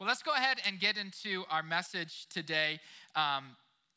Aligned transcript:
Well, 0.00 0.08
let's 0.08 0.22
go 0.22 0.32
ahead 0.32 0.56
and 0.66 0.80
get 0.80 0.96
into 0.96 1.44
our 1.50 1.62
message 1.62 2.26
today. 2.30 2.80
Um, 3.14 3.54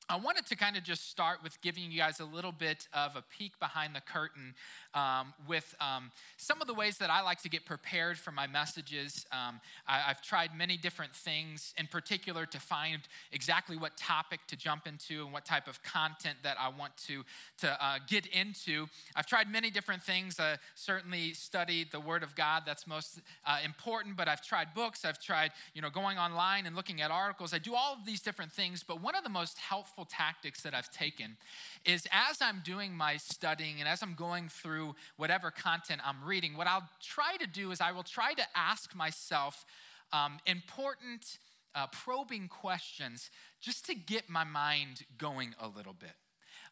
I 0.09 0.17
wanted 0.17 0.45
to 0.47 0.55
kind 0.57 0.75
of 0.75 0.83
just 0.83 1.09
start 1.09 1.39
with 1.41 1.59
giving 1.61 1.89
you 1.89 1.97
guys 1.97 2.19
a 2.19 2.25
little 2.25 2.51
bit 2.51 2.87
of 2.93 3.15
a 3.15 3.23
peek 3.37 3.57
behind 3.59 3.95
the 3.95 4.01
curtain 4.01 4.53
um, 4.93 5.33
with 5.47 5.73
um, 5.79 6.11
some 6.35 6.61
of 6.61 6.67
the 6.67 6.73
ways 6.73 6.97
that 6.97 7.09
I 7.09 7.21
like 7.21 7.41
to 7.43 7.49
get 7.49 7.65
prepared 7.65 8.17
for 8.17 8.31
my 8.31 8.45
messages. 8.45 9.25
Um, 9.31 9.61
I, 9.87 9.99
have 9.99 10.21
tried 10.21 10.55
many 10.55 10.75
different 10.75 11.15
things, 11.15 11.73
in 11.77 11.87
particular, 11.87 12.45
to 12.47 12.59
find 12.59 12.99
exactly 13.31 13.77
what 13.77 13.95
topic 13.95 14.41
to 14.47 14.57
jump 14.57 14.87
into 14.87 15.23
and 15.23 15.31
what 15.31 15.45
type 15.45 15.69
of 15.69 15.81
content 15.83 16.37
that 16.43 16.57
I 16.59 16.67
want 16.67 16.97
to, 17.07 17.23
to 17.59 17.83
uh, 17.83 17.99
get 18.07 18.27
into. 18.27 18.87
I've 19.15 19.25
tried 19.25 19.49
many 19.49 19.71
different 19.71 20.03
things. 20.03 20.37
Uh, 20.37 20.57
certainly 20.75 21.33
studied 21.33 21.91
the 21.91 21.99
Word 22.01 22.23
of 22.23 22.35
God, 22.35 22.63
that's 22.65 22.85
most 22.85 23.21
uh, 23.47 23.59
important, 23.63 24.17
but 24.17 24.27
I've 24.27 24.45
tried 24.45 24.73
books, 24.75 25.05
I've 25.05 25.19
tried 25.19 25.51
you 25.73 25.81
know, 25.81 25.89
going 25.89 26.17
online 26.17 26.65
and 26.65 26.75
looking 26.75 27.01
at 27.01 27.09
articles. 27.09 27.53
I 27.53 27.57
do 27.57 27.73
all 27.73 27.93
of 27.93 28.05
these 28.05 28.19
different 28.19 28.51
things, 28.51 28.83
but 28.83 29.01
one 29.01 29.15
of 29.15 29.23
the 29.23 29.29
most 29.29 29.57
helpful 29.57 29.92
helpful 29.93 30.17
tactics 30.17 30.61
that 30.61 30.73
I've 30.73 30.91
taken 30.91 31.37
is 31.85 32.07
as 32.11 32.41
I'm 32.41 32.61
doing 32.63 32.95
my 32.95 33.17
studying 33.17 33.79
and 33.79 33.87
as 33.87 34.01
I'm 34.01 34.15
going 34.15 34.49
through 34.49 34.95
whatever 35.17 35.51
content 35.51 36.01
I'm 36.03 36.23
reading, 36.25 36.57
what 36.57 36.67
I'll 36.67 36.87
try 37.01 37.35
to 37.39 37.47
do 37.47 37.71
is 37.71 37.79
I 37.79 37.91
will 37.91 38.03
try 38.03 38.33
to 38.33 38.43
ask 38.55 38.95
myself 38.95 39.65
um, 40.11 40.39
important, 40.47 41.37
uh, 41.75 41.87
probing 41.87 42.47
questions 42.47 43.29
just 43.61 43.85
to 43.85 43.93
get 43.93 44.29
my 44.29 44.43
mind 44.43 45.03
going 45.17 45.53
a 45.61 45.67
little 45.67 45.93
bit. 45.93 46.15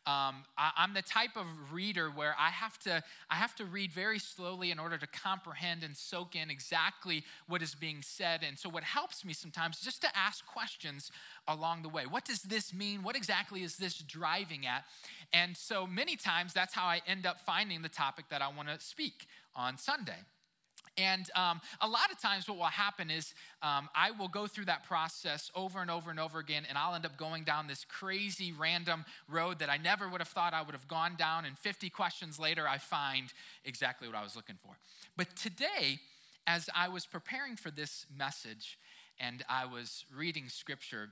Um, 0.07 0.45
I, 0.57 0.71
am 0.77 0.95
the 0.95 1.03
type 1.03 1.35
of 1.35 1.45
reader 1.71 2.09
where 2.09 2.35
I 2.39 2.49
have 2.49 2.79
to 2.79 3.03
I 3.29 3.35
have 3.35 3.53
to 3.57 3.65
read 3.65 3.91
very 3.91 4.17
slowly 4.17 4.71
in 4.71 4.79
order 4.79 4.97
to 4.97 5.05
comprehend 5.05 5.83
and 5.83 5.95
soak 5.95 6.35
in 6.35 6.49
exactly 6.49 7.23
what 7.47 7.61
is 7.61 7.75
being 7.75 8.01
said. 8.01 8.41
And 8.45 8.57
so, 8.57 8.67
what 8.67 8.83
helps 8.83 9.23
me 9.23 9.33
sometimes 9.33 9.77
is 9.77 9.83
just 9.83 10.01
to 10.01 10.07
ask 10.17 10.43
questions 10.47 11.11
along 11.47 11.83
the 11.83 11.89
way. 11.89 12.07
What 12.07 12.25
does 12.25 12.41
this 12.41 12.73
mean? 12.73 13.03
What 13.03 13.15
exactly 13.15 13.61
is 13.61 13.77
this 13.77 13.99
driving 13.99 14.65
at? 14.65 14.85
And 15.33 15.55
so, 15.55 15.85
many 15.85 16.15
times 16.15 16.51
that's 16.51 16.73
how 16.73 16.85
I 16.85 17.01
end 17.05 17.27
up 17.27 17.39
finding 17.39 17.83
the 17.83 17.89
topic 17.89 18.25
that 18.29 18.41
I 18.41 18.47
want 18.47 18.69
to 18.69 18.79
speak 18.79 19.27
on 19.55 19.77
Sunday. 19.77 20.25
And 20.97 21.25
um, 21.35 21.61
a 21.79 21.87
lot 21.87 22.11
of 22.11 22.19
times, 22.19 22.47
what 22.47 22.57
will 22.57 22.65
happen 22.65 23.09
is 23.09 23.33
um, 23.61 23.89
I 23.95 24.11
will 24.11 24.27
go 24.27 24.45
through 24.45 24.65
that 24.65 24.83
process 24.83 25.49
over 25.55 25.81
and 25.81 25.89
over 25.89 26.11
and 26.11 26.19
over 26.19 26.39
again, 26.39 26.63
and 26.67 26.77
I'll 26.77 26.93
end 26.95 27.05
up 27.05 27.17
going 27.17 27.43
down 27.43 27.67
this 27.67 27.85
crazy 27.85 28.51
random 28.51 29.05
road 29.29 29.59
that 29.59 29.69
I 29.69 29.77
never 29.77 30.09
would 30.09 30.19
have 30.19 30.27
thought 30.27 30.53
I 30.53 30.61
would 30.61 30.73
have 30.73 30.87
gone 30.87 31.15
down. 31.17 31.45
And 31.45 31.57
50 31.57 31.89
questions 31.89 32.39
later, 32.39 32.67
I 32.67 32.77
find 32.77 33.31
exactly 33.63 34.07
what 34.07 34.17
I 34.17 34.23
was 34.23 34.35
looking 34.35 34.57
for. 34.61 34.75
But 35.15 35.35
today, 35.35 35.99
as 36.45 36.69
I 36.75 36.89
was 36.89 37.05
preparing 37.05 37.55
for 37.55 37.71
this 37.71 38.05
message 38.15 38.77
and 39.19 39.43
I 39.47 39.65
was 39.65 40.05
reading 40.15 40.49
scripture, 40.49 41.09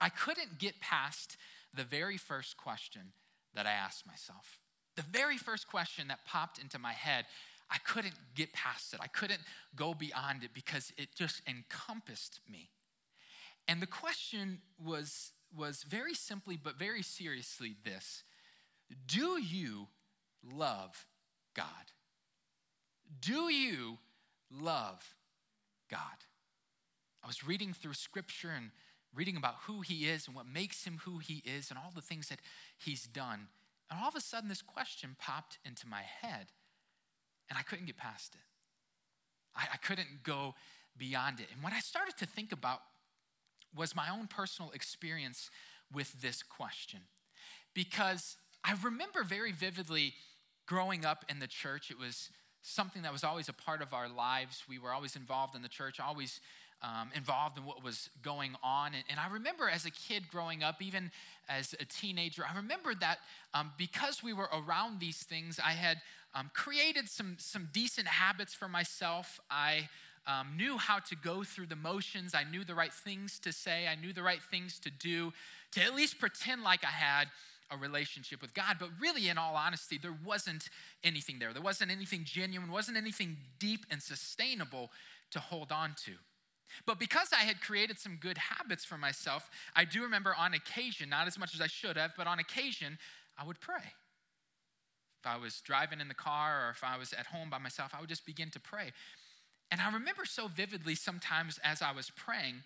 I 0.00 0.10
couldn't 0.10 0.58
get 0.58 0.80
past 0.80 1.36
the 1.74 1.84
very 1.84 2.16
first 2.16 2.56
question 2.56 3.12
that 3.54 3.66
I 3.66 3.72
asked 3.72 4.06
myself. 4.06 4.58
The 4.96 5.02
very 5.02 5.36
first 5.36 5.68
question 5.68 6.08
that 6.08 6.24
popped 6.26 6.58
into 6.58 6.78
my 6.78 6.92
head 6.92 7.26
I 7.70 7.78
couldn't 7.78 8.14
get 8.34 8.52
past 8.52 8.94
it. 8.94 9.00
I 9.02 9.08
couldn't 9.08 9.40
go 9.76 9.94
beyond 9.94 10.42
it 10.42 10.50
because 10.54 10.92
it 10.96 11.14
just 11.14 11.42
encompassed 11.46 12.40
me. 12.50 12.70
And 13.66 13.82
the 13.82 13.86
question 13.86 14.60
was, 14.82 15.32
was 15.54 15.82
very 15.82 16.14
simply 16.14 16.56
but 16.56 16.78
very 16.78 17.02
seriously 17.02 17.76
this 17.84 18.24
Do 19.06 19.40
you 19.40 19.88
love 20.42 21.06
God? 21.54 21.92
Do 23.20 23.50
you 23.50 23.98
love 24.50 25.14
God? 25.90 26.00
I 27.22 27.26
was 27.26 27.46
reading 27.46 27.74
through 27.74 27.94
scripture 27.94 28.52
and 28.56 28.70
reading 29.14 29.36
about 29.36 29.56
who 29.66 29.80
he 29.80 30.08
is 30.08 30.26
and 30.26 30.36
what 30.36 30.46
makes 30.46 30.84
him 30.84 31.00
who 31.04 31.18
he 31.18 31.42
is 31.44 31.70
and 31.70 31.78
all 31.78 31.92
the 31.94 32.00
things 32.00 32.28
that 32.28 32.40
he's 32.78 33.04
done. 33.04 33.48
And 33.90 33.98
all 34.00 34.08
of 34.08 34.14
a 34.14 34.20
sudden, 34.20 34.48
this 34.48 34.62
question 34.62 35.16
popped 35.18 35.58
into 35.64 35.86
my 35.86 36.02
head 36.02 36.48
and 37.48 37.58
I 37.58 37.62
couldn't 37.62 37.86
get 37.86 37.96
past 37.96 38.34
it. 38.34 38.40
I, 39.56 39.66
I 39.74 39.76
couldn't 39.76 40.22
go 40.22 40.54
beyond 40.96 41.40
it. 41.40 41.46
And 41.54 41.62
what 41.62 41.72
I 41.72 41.80
started 41.80 42.16
to 42.18 42.26
think 42.26 42.52
about 42.52 42.80
was 43.74 43.94
my 43.94 44.08
own 44.10 44.26
personal 44.26 44.70
experience 44.72 45.50
with 45.92 46.20
this 46.20 46.42
question. 46.42 47.00
Because 47.74 48.36
I 48.64 48.74
remember 48.82 49.22
very 49.22 49.52
vividly 49.52 50.14
growing 50.66 51.04
up 51.04 51.24
in 51.28 51.38
the 51.38 51.46
church, 51.46 51.90
it 51.90 51.98
was 51.98 52.30
something 52.62 53.02
that 53.02 53.12
was 53.12 53.24
always 53.24 53.48
a 53.48 53.52
part 53.52 53.82
of 53.82 53.94
our 53.94 54.08
lives. 54.08 54.64
We 54.68 54.78
were 54.78 54.92
always 54.92 55.16
involved 55.16 55.54
in 55.54 55.62
the 55.62 55.68
church, 55.68 56.00
always 56.00 56.40
um, 56.82 57.10
involved 57.14 57.58
in 57.58 57.64
what 57.64 57.82
was 57.82 58.10
going 58.22 58.54
on. 58.62 58.94
And, 58.94 59.02
and, 59.10 59.18
I 59.18 59.32
remember 59.32 59.68
as 59.68 59.84
a 59.84 59.90
kid 59.90 60.28
growing 60.30 60.62
up, 60.62 60.80
even 60.80 61.10
as 61.48 61.74
a 61.80 61.84
teenager, 61.84 62.44
I 62.48 62.56
remember 62.56 62.94
that 63.00 63.18
um, 63.52 63.72
because 63.76 64.22
we 64.22 64.32
were 64.32 64.48
around 64.52 65.00
these 65.00 65.18
things, 65.18 65.58
I 65.64 65.72
had 65.72 66.00
um, 66.34 66.50
created 66.54 67.08
some, 67.08 67.36
some 67.38 67.68
decent 67.72 68.06
habits 68.06 68.54
for 68.54 68.68
myself. 68.68 69.40
I 69.50 69.88
um, 70.26 70.56
knew 70.56 70.76
how 70.76 70.98
to 70.98 71.16
go 71.16 71.42
through 71.42 71.66
the 71.66 71.76
motions. 71.76 72.34
I 72.34 72.44
knew 72.44 72.64
the 72.64 72.74
right 72.74 72.92
things 72.92 73.38
to 73.40 73.52
say. 73.52 73.88
I 73.88 73.94
knew 73.94 74.12
the 74.12 74.22
right 74.22 74.42
things 74.42 74.78
to 74.80 74.90
do 74.90 75.32
to 75.72 75.82
at 75.82 75.94
least 75.94 76.18
pretend 76.18 76.62
like 76.62 76.84
I 76.84 76.88
had 76.88 77.28
a 77.70 77.76
relationship 77.76 78.40
with 78.42 78.54
God. 78.54 78.76
But 78.78 78.90
really, 79.00 79.28
in 79.28 79.38
all 79.38 79.56
honesty, 79.56 79.98
there 80.00 80.16
wasn't 80.24 80.68
anything 81.02 81.38
there. 81.38 81.52
There 81.52 81.62
wasn't 81.62 81.90
anything 81.90 82.22
genuine, 82.24 82.70
wasn't 82.70 82.96
anything 82.96 83.36
deep 83.58 83.86
and 83.90 84.02
sustainable 84.02 84.90
to 85.30 85.40
hold 85.40 85.72
on 85.72 85.94
to. 86.04 86.12
But 86.86 86.98
because 86.98 87.30
I 87.32 87.44
had 87.44 87.60
created 87.60 87.98
some 87.98 88.18
good 88.20 88.38
habits 88.38 88.84
for 88.84 88.98
myself, 88.98 89.50
I 89.74 89.84
do 89.84 90.02
remember 90.02 90.34
on 90.36 90.54
occasion, 90.54 91.08
not 91.08 91.26
as 91.26 91.38
much 91.38 91.54
as 91.54 91.60
I 91.60 91.66
should 91.66 91.96
have, 91.96 92.12
but 92.16 92.26
on 92.26 92.38
occasion, 92.38 92.98
I 93.38 93.46
would 93.46 93.60
pray. 93.60 93.94
If 95.20 95.26
I 95.26 95.36
was 95.36 95.60
driving 95.60 96.00
in 96.00 96.08
the 96.08 96.14
car 96.14 96.66
or 96.66 96.70
if 96.70 96.84
I 96.84 96.96
was 96.96 97.12
at 97.12 97.26
home 97.26 97.50
by 97.50 97.58
myself, 97.58 97.92
I 97.96 98.00
would 98.00 98.08
just 98.08 98.24
begin 98.24 98.50
to 98.50 98.60
pray. 98.60 98.92
And 99.70 99.80
I 99.80 99.92
remember 99.92 100.24
so 100.24 100.48
vividly 100.48 100.94
sometimes 100.94 101.58
as 101.62 101.82
I 101.82 101.92
was 101.92 102.10
praying, 102.10 102.62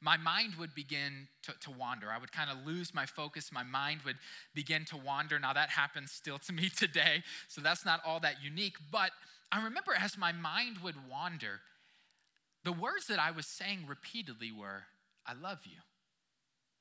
my 0.00 0.16
mind 0.16 0.54
would 0.58 0.74
begin 0.74 1.28
to, 1.42 1.52
to 1.60 1.70
wander. 1.70 2.10
I 2.12 2.18
would 2.18 2.32
kind 2.32 2.50
of 2.50 2.66
lose 2.66 2.94
my 2.94 3.06
focus. 3.06 3.50
My 3.50 3.62
mind 3.62 4.02
would 4.04 4.16
begin 4.54 4.84
to 4.86 4.96
wander. 4.96 5.38
Now, 5.38 5.52
that 5.52 5.70
happens 5.70 6.12
still 6.12 6.38
to 6.38 6.52
me 6.52 6.68
today, 6.76 7.22
so 7.48 7.60
that's 7.60 7.84
not 7.84 8.00
all 8.04 8.20
that 8.20 8.36
unique. 8.42 8.76
But 8.90 9.10
I 9.50 9.64
remember 9.64 9.92
as 9.98 10.18
my 10.18 10.32
mind 10.32 10.78
would 10.82 10.96
wander, 11.10 11.60
the 12.64 12.72
words 12.72 13.06
that 13.06 13.18
I 13.18 13.30
was 13.30 13.46
saying 13.46 13.84
repeatedly 13.86 14.52
were, 14.52 14.84
I 15.26 15.32
love 15.32 15.60
you. 15.64 15.78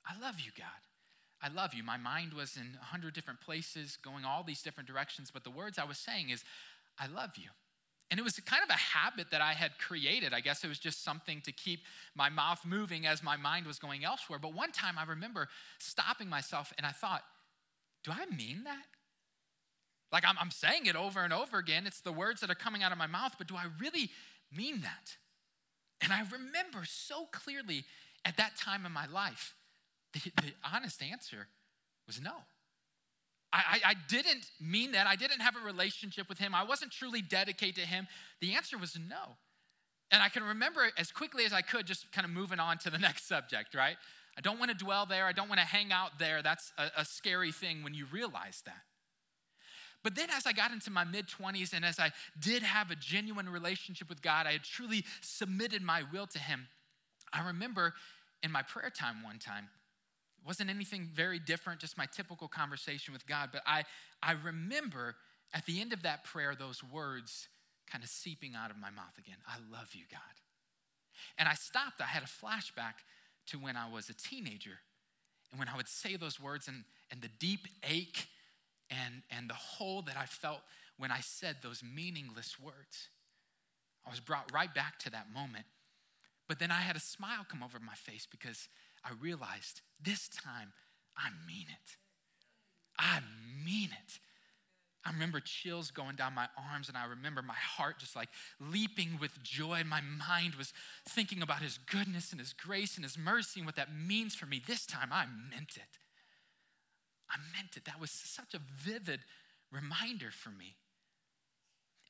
I 0.05 0.19
love 0.19 0.39
you, 0.39 0.51
God. 0.57 0.84
I 1.45 1.49
love 1.49 1.75
you. 1.75 1.83
My 1.83 1.97
mind 1.97 2.33
was 2.33 2.57
in 2.57 2.75
a 2.81 2.85
hundred 2.85 3.13
different 3.13 3.39
places, 3.39 3.99
going 4.01 4.25
all 4.25 4.41
these 4.41 4.63
different 4.63 4.87
directions, 4.87 5.29
but 5.31 5.43
the 5.43 5.51
words 5.51 5.77
I 5.77 5.83
was 5.83 5.99
saying 5.99 6.31
is, 6.31 6.43
I 6.97 7.05
love 7.05 7.37
you. 7.37 7.49
And 8.09 8.19
it 8.19 8.23
was 8.23 8.39
kind 8.39 8.63
of 8.63 8.69
a 8.69 8.73
habit 8.73 9.27
that 9.29 9.41
I 9.41 9.53
had 9.53 9.77
created. 9.77 10.33
I 10.33 10.39
guess 10.39 10.63
it 10.63 10.67
was 10.67 10.79
just 10.79 11.03
something 11.03 11.41
to 11.41 11.51
keep 11.51 11.81
my 12.15 12.29
mouth 12.29 12.65
moving 12.65 13.05
as 13.05 13.21
my 13.21 13.37
mind 13.37 13.67
was 13.67 13.77
going 13.77 14.03
elsewhere. 14.03 14.39
But 14.39 14.55
one 14.55 14.71
time 14.71 14.95
I 14.97 15.03
remember 15.03 15.47
stopping 15.77 16.29
myself 16.29 16.73
and 16.77 16.85
I 16.85 16.91
thought, 16.91 17.21
do 18.03 18.11
I 18.11 18.25
mean 18.35 18.63
that? 18.63 18.85
Like 20.11 20.23
I'm, 20.27 20.37
I'm 20.39 20.51
saying 20.51 20.87
it 20.87 20.95
over 20.95 21.23
and 21.23 21.33
over 21.33 21.59
again. 21.59 21.85
It's 21.85 22.01
the 22.01 22.11
words 22.11 22.41
that 22.41 22.49
are 22.49 22.55
coming 22.55 22.81
out 22.81 22.91
of 22.91 22.97
my 22.97 23.07
mouth, 23.07 23.35
but 23.37 23.47
do 23.47 23.55
I 23.55 23.65
really 23.79 24.09
mean 24.51 24.81
that? 24.81 25.17
And 26.01 26.11
I 26.11 26.21
remember 26.31 26.85
so 26.85 27.27
clearly 27.31 27.85
at 28.23 28.37
that 28.37 28.55
time 28.57 28.85
in 28.85 28.91
my 28.91 29.05
life, 29.05 29.53
the, 30.15 30.31
the 30.41 30.53
honest 30.73 31.01
answer 31.03 31.47
was 32.07 32.21
no. 32.21 32.31
I, 33.53 33.79
I, 33.83 33.89
I 33.89 33.93
didn't 34.09 34.49
mean 34.59 34.93
that. 34.93 35.07
I 35.07 35.15
didn't 35.15 35.41
have 35.41 35.55
a 35.55 35.65
relationship 35.65 36.27
with 36.27 36.39
him. 36.39 36.55
I 36.55 36.63
wasn't 36.63 36.91
truly 36.91 37.21
dedicated 37.21 37.75
to 37.75 37.81
him. 37.81 38.07
The 38.41 38.53
answer 38.53 38.77
was 38.77 38.97
no. 38.97 39.37
And 40.11 40.23
I 40.23 40.29
can 40.29 40.43
remember 40.43 40.89
as 40.97 41.11
quickly 41.11 41.45
as 41.45 41.53
I 41.53 41.61
could, 41.61 41.85
just 41.85 42.11
kind 42.11 42.25
of 42.25 42.31
moving 42.31 42.59
on 42.59 42.77
to 42.79 42.89
the 42.89 42.97
next 42.99 43.27
subject, 43.27 43.75
right? 43.75 43.97
I 44.37 44.41
don't 44.41 44.59
want 44.59 44.71
to 44.71 44.77
dwell 44.77 45.05
there. 45.05 45.25
I 45.25 45.31
don't 45.31 45.47
want 45.47 45.59
to 45.59 45.65
hang 45.67 45.91
out 45.91 46.19
there. 46.19 46.41
That's 46.41 46.73
a, 46.77 47.01
a 47.01 47.05
scary 47.05 47.51
thing 47.51 47.83
when 47.83 47.93
you 47.93 48.05
realize 48.11 48.61
that. 48.65 48.81
But 50.03 50.13
then, 50.13 50.29
as 50.29 50.45
I 50.45 50.53
got 50.53 50.71
into 50.71 50.91
my 50.91 51.03
mid 51.03 51.27
20s 51.27 51.73
and 51.73 51.83
as 51.83 51.97
I 51.97 52.11
did 52.39 52.61
have 52.61 52.91
a 52.91 52.95
genuine 52.95 53.49
relationship 53.49 54.07
with 54.07 54.21
God, 54.21 54.45
I 54.45 54.51
had 54.51 54.63
truly 54.63 55.03
submitted 55.21 55.81
my 55.81 56.03
will 56.13 56.27
to 56.27 56.37
Him. 56.37 56.67
I 57.33 57.47
remember 57.47 57.93
in 58.43 58.51
my 58.51 58.61
prayer 58.61 58.91
time 58.91 59.23
one 59.23 59.39
time, 59.39 59.69
wasn't 60.45 60.69
anything 60.69 61.09
very 61.13 61.39
different, 61.39 61.79
just 61.79 61.97
my 61.97 62.05
typical 62.05 62.47
conversation 62.47 63.13
with 63.13 63.25
God, 63.25 63.49
but 63.51 63.61
I, 63.65 63.83
I 64.21 64.33
remember 64.33 65.15
at 65.53 65.65
the 65.65 65.81
end 65.81 65.93
of 65.93 66.03
that 66.03 66.23
prayer 66.23 66.55
those 66.57 66.83
words 66.83 67.47
kind 67.89 68.03
of 68.03 68.09
seeping 68.09 68.53
out 68.55 68.71
of 68.71 68.77
my 68.77 68.89
mouth 68.89 69.17
again 69.17 69.37
I 69.47 69.57
love 69.71 69.89
you, 69.93 70.03
God. 70.11 70.19
And 71.37 71.47
I 71.47 71.53
stopped, 71.53 72.01
I 72.01 72.05
had 72.05 72.23
a 72.23 72.25
flashback 72.25 73.03
to 73.47 73.57
when 73.57 73.77
I 73.77 73.89
was 73.89 74.09
a 74.09 74.13
teenager 74.13 74.79
and 75.51 75.59
when 75.59 75.69
I 75.69 75.77
would 75.77 75.87
say 75.87 76.15
those 76.15 76.39
words 76.39 76.67
and, 76.67 76.83
and 77.11 77.21
the 77.21 77.29
deep 77.39 77.67
ache 77.87 78.27
and, 78.89 79.23
and 79.29 79.49
the 79.49 79.55
hole 79.55 80.01
that 80.03 80.17
I 80.17 80.25
felt 80.25 80.59
when 80.97 81.11
I 81.11 81.19
said 81.21 81.57
those 81.61 81.83
meaningless 81.83 82.59
words. 82.59 83.09
I 84.05 84.09
was 84.09 84.19
brought 84.19 84.51
right 84.53 84.73
back 84.73 84.99
to 84.99 85.09
that 85.11 85.27
moment. 85.33 85.65
But 86.47 86.59
then 86.59 86.71
I 86.71 86.81
had 86.81 86.95
a 86.95 86.99
smile 86.99 87.45
come 87.49 87.63
over 87.63 87.79
my 87.79 87.95
face 87.95 88.27
because 88.29 88.67
I 89.05 89.11
realized 89.21 89.81
this 90.03 90.27
time 90.27 90.73
I 91.17 91.29
mean 91.47 91.67
it. 91.69 91.97
I 92.97 93.19
mean 93.63 93.89
it. 93.91 94.19
I 95.05 95.11
remember 95.11 95.39
chills 95.39 95.91
going 95.91 96.15
down 96.15 96.33
my 96.33 96.47
arms, 96.71 96.89
and 96.89 96.97
I 96.97 97.05
remember 97.05 97.43
my 97.43 97.53
heart 97.53 97.99
just 97.99 98.15
like 98.15 98.29
leaping 98.59 99.19
with 99.21 99.41
joy. 99.43 99.83
My 99.85 100.01
mind 100.01 100.55
was 100.55 100.73
thinking 101.07 101.43
about 101.43 101.61
His 101.61 101.77
goodness 101.77 102.31
and 102.31 102.39
His 102.39 102.53
grace 102.53 102.95
and 102.95 103.05
His 103.05 103.17
mercy 103.17 103.59
and 103.59 103.67
what 103.67 103.75
that 103.75 103.93
means 103.93 104.33
for 104.33 104.47
me. 104.47 104.61
This 104.65 104.87
time 104.87 105.09
I 105.11 105.25
meant 105.51 105.77
it. 105.77 105.99
I 107.29 107.37
meant 107.55 107.77
it. 107.77 107.85
That 107.85 108.01
was 108.01 108.09
such 108.09 108.55
a 108.55 108.59
vivid 108.75 109.19
reminder 109.71 110.31
for 110.31 110.49
me. 110.49 110.75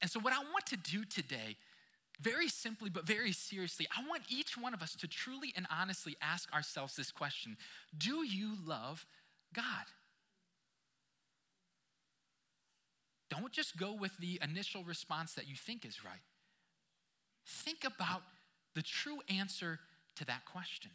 And 0.02 0.10
so, 0.10 0.20
what 0.22 0.34
I 0.34 0.40
want 0.40 0.66
to 0.68 0.78
do 0.78 1.04
today, 1.04 1.58
very 2.22 2.48
simply 2.48 2.90
but 2.90 3.06
very 3.06 3.32
seriously, 3.32 3.88
I 3.96 4.08
want 4.08 4.24
each 4.30 4.58
one 4.58 4.74
of 4.74 4.82
us 4.82 4.96
to 4.96 5.08
truly 5.08 5.54
and 5.56 5.68
honestly 5.70 6.16
ask 6.22 6.54
ourselves 6.54 6.96
this 6.96 7.12
question 7.12 7.58
Do 7.98 8.24
you 8.26 8.54
love 8.66 9.06
God? 9.54 9.86
Don't 13.30 13.52
just 13.52 13.78
go 13.78 13.94
with 13.94 14.16
the 14.18 14.40
initial 14.42 14.84
response 14.84 15.34
that 15.34 15.50
you 15.50 15.56
think 15.56 15.84
is 15.84 16.06
right. 16.06 16.22
Think 17.46 17.80
about 17.84 18.22
the 18.76 18.82
true 18.82 19.20
answer 19.30 19.80
to 20.18 20.26
that 20.26 20.46
question. 20.46 20.92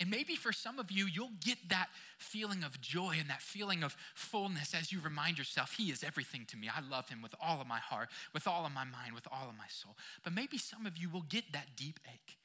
And 0.00 0.10
maybe 0.10 0.34
for 0.34 0.52
some 0.52 0.78
of 0.78 0.90
you, 0.90 1.06
you'll 1.06 1.30
get 1.44 1.58
that 1.68 1.88
feeling 2.18 2.64
of 2.64 2.80
joy 2.80 3.16
and 3.18 3.30
that 3.30 3.42
feeling 3.42 3.84
of 3.84 3.96
fullness 4.14 4.74
as 4.74 4.90
you 4.90 5.00
remind 5.00 5.38
yourself, 5.38 5.74
He 5.76 5.90
is 5.90 6.02
everything 6.02 6.46
to 6.46 6.56
me. 6.56 6.68
I 6.68 6.80
love 6.80 7.08
Him 7.08 7.22
with 7.22 7.34
all 7.40 7.60
of 7.60 7.68
my 7.68 7.78
heart, 7.78 8.08
with 8.32 8.48
all 8.48 8.66
of 8.66 8.72
my 8.72 8.84
mind, 8.84 9.14
with 9.14 9.28
all 9.30 9.48
of 9.48 9.56
my 9.56 9.68
soul. 9.68 9.96
But 10.24 10.32
maybe 10.32 10.58
some 10.58 10.84
of 10.84 10.98
you 10.98 11.08
will 11.08 11.22
get 11.22 11.52
that 11.52 11.76
deep 11.76 12.00
ache. 12.12 12.38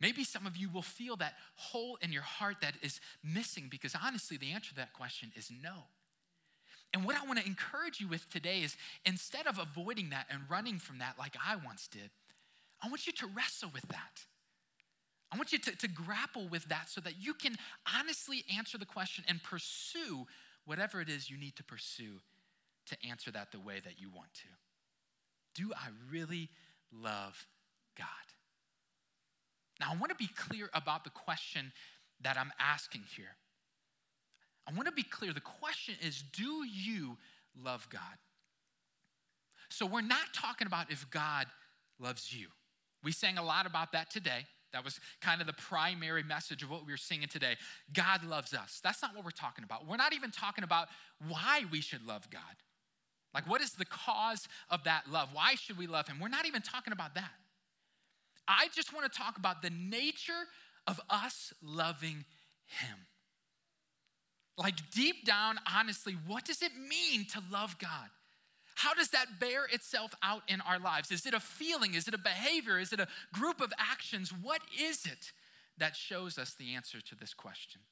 Maybe 0.00 0.24
some 0.24 0.48
of 0.48 0.56
you 0.56 0.68
will 0.68 0.82
feel 0.82 1.14
that 1.16 1.34
hole 1.54 1.96
in 2.02 2.12
your 2.12 2.22
heart 2.22 2.56
that 2.62 2.74
is 2.82 3.00
missing 3.22 3.68
because 3.70 3.94
honestly, 3.94 4.36
the 4.36 4.50
answer 4.50 4.70
to 4.70 4.76
that 4.76 4.92
question 4.92 5.30
is 5.36 5.48
no. 5.62 5.84
And 6.92 7.04
what 7.04 7.16
I 7.16 7.24
want 7.24 7.38
to 7.38 7.46
encourage 7.46 8.00
you 8.00 8.08
with 8.08 8.28
today 8.28 8.62
is 8.62 8.76
instead 9.06 9.46
of 9.46 9.60
avoiding 9.60 10.10
that 10.10 10.26
and 10.28 10.40
running 10.50 10.80
from 10.80 10.98
that 10.98 11.14
like 11.18 11.36
I 11.46 11.54
once 11.54 11.86
did, 11.86 12.10
I 12.82 12.88
want 12.88 13.06
you 13.06 13.12
to 13.12 13.26
wrestle 13.28 13.70
with 13.72 13.86
that. 13.88 14.24
I 15.32 15.36
want 15.36 15.52
you 15.52 15.58
to, 15.58 15.76
to 15.76 15.88
grapple 15.88 16.46
with 16.48 16.68
that 16.68 16.90
so 16.90 17.00
that 17.00 17.14
you 17.18 17.32
can 17.32 17.56
honestly 17.98 18.44
answer 18.54 18.76
the 18.76 18.84
question 18.84 19.24
and 19.26 19.42
pursue 19.42 20.26
whatever 20.66 21.00
it 21.00 21.08
is 21.08 21.30
you 21.30 21.38
need 21.38 21.56
to 21.56 21.64
pursue 21.64 22.20
to 22.86 22.96
answer 23.08 23.30
that 23.30 23.50
the 23.50 23.60
way 23.60 23.80
that 23.82 23.98
you 23.98 24.10
want 24.14 24.32
to. 24.34 24.48
Do 25.54 25.72
I 25.74 25.88
really 26.10 26.50
love 26.92 27.46
God? 27.96 28.06
Now, 29.80 29.92
I 29.92 29.96
want 29.96 30.10
to 30.10 30.16
be 30.16 30.28
clear 30.28 30.68
about 30.74 31.04
the 31.04 31.10
question 31.10 31.72
that 32.20 32.36
I'm 32.36 32.52
asking 32.60 33.02
here. 33.16 33.36
I 34.68 34.72
want 34.72 34.86
to 34.86 34.92
be 34.92 35.02
clear. 35.02 35.32
The 35.32 35.40
question 35.40 35.94
is 36.00 36.22
do 36.36 36.64
you 36.66 37.16
love 37.60 37.88
God? 37.90 38.00
So, 39.70 39.86
we're 39.86 40.02
not 40.02 40.34
talking 40.34 40.66
about 40.66 40.90
if 40.90 41.10
God 41.10 41.46
loves 41.98 42.32
you. 42.32 42.48
We 43.02 43.12
sang 43.12 43.38
a 43.38 43.44
lot 43.44 43.66
about 43.66 43.92
that 43.92 44.10
today. 44.10 44.46
That 44.72 44.84
was 44.84 44.98
kind 45.20 45.40
of 45.40 45.46
the 45.46 45.52
primary 45.52 46.22
message 46.22 46.62
of 46.62 46.70
what 46.70 46.86
we 46.86 46.92
were 46.92 46.96
singing 46.96 47.28
today. 47.28 47.56
God 47.92 48.24
loves 48.24 48.54
us. 48.54 48.80
That's 48.82 49.02
not 49.02 49.14
what 49.14 49.24
we're 49.24 49.30
talking 49.30 49.64
about. 49.64 49.86
We're 49.86 49.96
not 49.96 50.14
even 50.14 50.30
talking 50.30 50.64
about 50.64 50.88
why 51.28 51.64
we 51.70 51.80
should 51.80 52.06
love 52.06 52.30
God. 52.30 52.40
Like, 53.34 53.48
what 53.48 53.60
is 53.60 53.72
the 53.72 53.84
cause 53.84 54.46
of 54.70 54.84
that 54.84 55.04
love? 55.10 55.30
Why 55.32 55.54
should 55.54 55.78
we 55.78 55.86
love 55.86 56.08
Him? 56.08 56.20
We're 56.20 56.28
not 56.28 56.46
even 56.46 56.62
talking 56.62 56.92
about 56.92 57.14
that. 57.14 57.30
I 58.46 58.68
just 58.74 58.92
want 58.92 59.10
to 59.10 59.18
talk 59.18 59.38
about 59.38 59.62
the 59.62 59.70
nature 59.70 60.32
of 60.86 61.00
us 61.08 61.52
loving 61.62 62.24
Him. 62.66 62.98
Like, 64.58 64.90
deep 64.90 65.24
down, 65.24 65.58
honestly, 65.72 66.16
what 66.26 66.44
does 66.44 66.60
it 66.62 66.72
mean 66.76 67.26
to 67.28 67.42
love 67.50 67.78
God? 67.78 68.10
How 68.82 68.94
does 68.94 69.10
that 69.10 69.38
bear 69.38 69.66
itself 69.66 70.12
out 70.24 70.42
in 70.48 70.60
our 70.60 70.80
lives? 70.80 71.12
Is 71.12 71.24
it 71.24 71.34
a 71.34 71.38
feeling? 71.38 71.94
Is 71.94 72.08
it 72.08 72.14
a 72.14 72.18
behavior? 72.18 72.80
Is 72.80 72.92
it 72.92 72.98
a 72.98 73.06
group 73.32 73.60
of 73.60 73.72
actions? 73.78 74.32
What 74.42 74.60
is 74.76 75.06
it 75.06 75.30
that 75.78 75.94
shows 75.94 76.36
us 76.36 76.54
the 76.54 76.74
answer 76.74 77.00
to 77.00 77.14
this 77.14 77.32
question? 77.32 77.82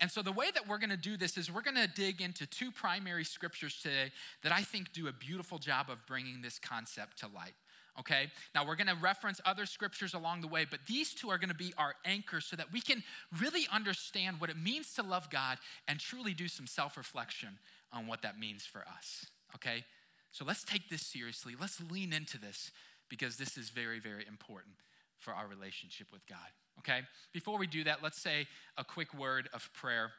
And 0.00 0.10
so, 0.10 0.20
the 0.20 0.32
way 0.32 0.46
that 0.52 0.66
we're 0.66 0.78
going 0.78 0.90
to 0.90 0.96
do 0.96 1.16
this 1.16 1.38
is 1.38 1.48
we're 1.48 1.62
going 1.62 1.76
to 1.76 1.86
dig 1.86 2.20
into 2.20 2.44
two 2.44 2.72
primary 2.72 3.22
scriptures 3.22 3.80
today 3.80 4.10
that 4.42 4.50
I 4.50 4.62
think 4.62 4.92
do 4.92 5.06
a 5.06 5.12
beautiful 5.12 5.58
job 5.58 5.88
of 5.88 6.04
bringing 6.08 6.42
this 6.42 6.58
concept 6.58 7.20
to 7.20 7.28
light. 7.28 7.54
Okay? 7.96 8.32
Now, 8.52 8.66
we're 8.66 8.74
going 8.74 8.88
to 8.88 8.96
reference 9.00 9.40
other 9.46 9.64
scriptures 9.64 10.12
along 10.12 10.40
the 10.40 10.48
way, 10.48 10.66
but 10.68 10.80
these 10.88 11.14
two 11.14 11.30
are 11.30 11.38
going 11.38 11.50
to 11.50 11.54
be 11.54 11.72
our 11.78 11.94
anchors 12.04 12.46
so 12.46 12.56
that 12.56 12.72
we 12.72 12.80
can 12.80 13.04
really 13.40 13.68
understand 13.72 14.40
what 14.40 14.50
it 14.50 14.56
means 14.58 14.92
to 14.94 15.04
love 15.04 15.30
God 15.30 15.58
and 15.86 16.00
truly 16.00 16.34
do 16.34 16.48
some 16.48 16.66
self 16.66 16.96
reflection 16.96 17.60
on 17.92 18.08
what 18.08 18.22
that 18.22 18.40
means 18.40 18.66
for 18.66 18.80
us 18.80 19.26
okay? 19.54 19.84
So 20.30 20.44
let's 20.44 20.64
take 20.64 20.88
this 20.88 21.02
seriously. 21.02 21.54
Let's 21.58 21.80
lean 21.90 22.12
into 22.12 22.38
this 22.38 22.70
because 23.08 23.36
this 23.36 23.56
is 23.56 23.70
very, 23.70 23.98
very 23.98 24.26
important 24.26 24.76
for 25.18 25.34
our 25.34 25.46
relationship 25.46 26.06
with 26.12 26.26
God, 26.26 26.38
okay? 26.78 27.00
Before 27.32 27.58
we 27.58 27.66
do 27.66 27.84
that, 27.84 28.02
let's 28.02 28.20
say 28.20 28.46
a 28.78 28.84
quick 28.84 29.12
word 29.12 29.48
of 29.52 29.68
prayer. 29.74 30.12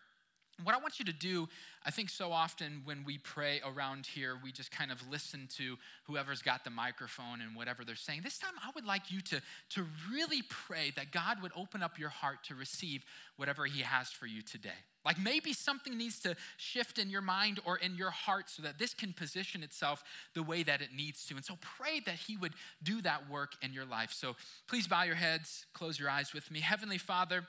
What 0.63 0.75
I 0.75 0.77
want 0.77 0.99
you 0.99 1.05
to 1.05 1.13
do, 1.13 1.47
I 1.85 1.91
think 1.91 2.09
so 2.09 2.31
often 2.31 2.81
when 2.85 3.03
we 3.03 3.17
pray 3.17 3.61
around 3.65 4.05
here, 4.05 4.37
we 4.43 4.51
just 4.51 4.71
kind 4.71 4.91
of 4.91 4.99
listen 5.09 5.47
to 5.57 5.77
whoever's 6.03 6.41
got 6.41 6.63
the 6.63 6.69
microphone 6.69 7.41
and 7.41 7.55
whatever 7.55 7.83
they're 7.83 7.95
saying. 7.95 8.21
This 8.23 8.37
time, 8.37 8.53
I 8.63 8.69
would 8.75 8.85
like 8.85 9.11
you 9.11 9.21
to, 9.21 9.41
to 9.71 9.85
really 10.11 10.41
pray 10.43 10.91
that 10.95 11.11
God 11.11 11.41
would 11.41 11.51
open 11.55 11.81
up 11.81 11.97
your 11.97 12.09
heart 12.09 12.43
to 12.45 12.55
receive 12.55 13.03
whatever 13.37 13.65
He 13.65 13.81
has 13.81 14.09
for 14.09 14.27
you 14.27 14.41
today. 14.41 14.69
Like 15.03 15.19
maybe 15.19 15.53
something 15.53 15.97
needs 15.97 16.19
to 16.19 16.35
shift 16.57 16.99
in 16.99 17.09
your 17.09 17.21
mind 17.21 17.59
or 17.65 17.77
in 17.77 17.95
your 17.95 18.11
heart 18.11 18.49
so 18.49 18.61
that 18.61 18.77
this 18.77 18.93
can 18.93 19.13
position 19.13 19.63
itself 19.63 20.03
the 20.35 20.43
way 20.43 20.61
that 20.63 20.81
it 20.81 20.89
needs 20.95 21.25
to. 21.25 21.35
And 21.35 21.43
so 21.43 21.57
pray 21.59 22.01
that 22.05 22.15
He 22.15 22.37
would 22.37 22.53
do 22.83 23.01
that 23.01 23.29
work 23.29 23.53
in 23.63 23.73
your 23.73 23.85
life. 23.85 24.11
So 24.13 24.35
please 24.67 24.87
bow 24.87 25.03
your 25.03 25.15
heads, 25.15 25.65
close 25.73 25.99
your 25.99 26.09
eyes 26.09 26.33
with 26.33 26.51
me. 26.51 26.59
Heavenly 26.59 26.99
Father, 26.99 27.45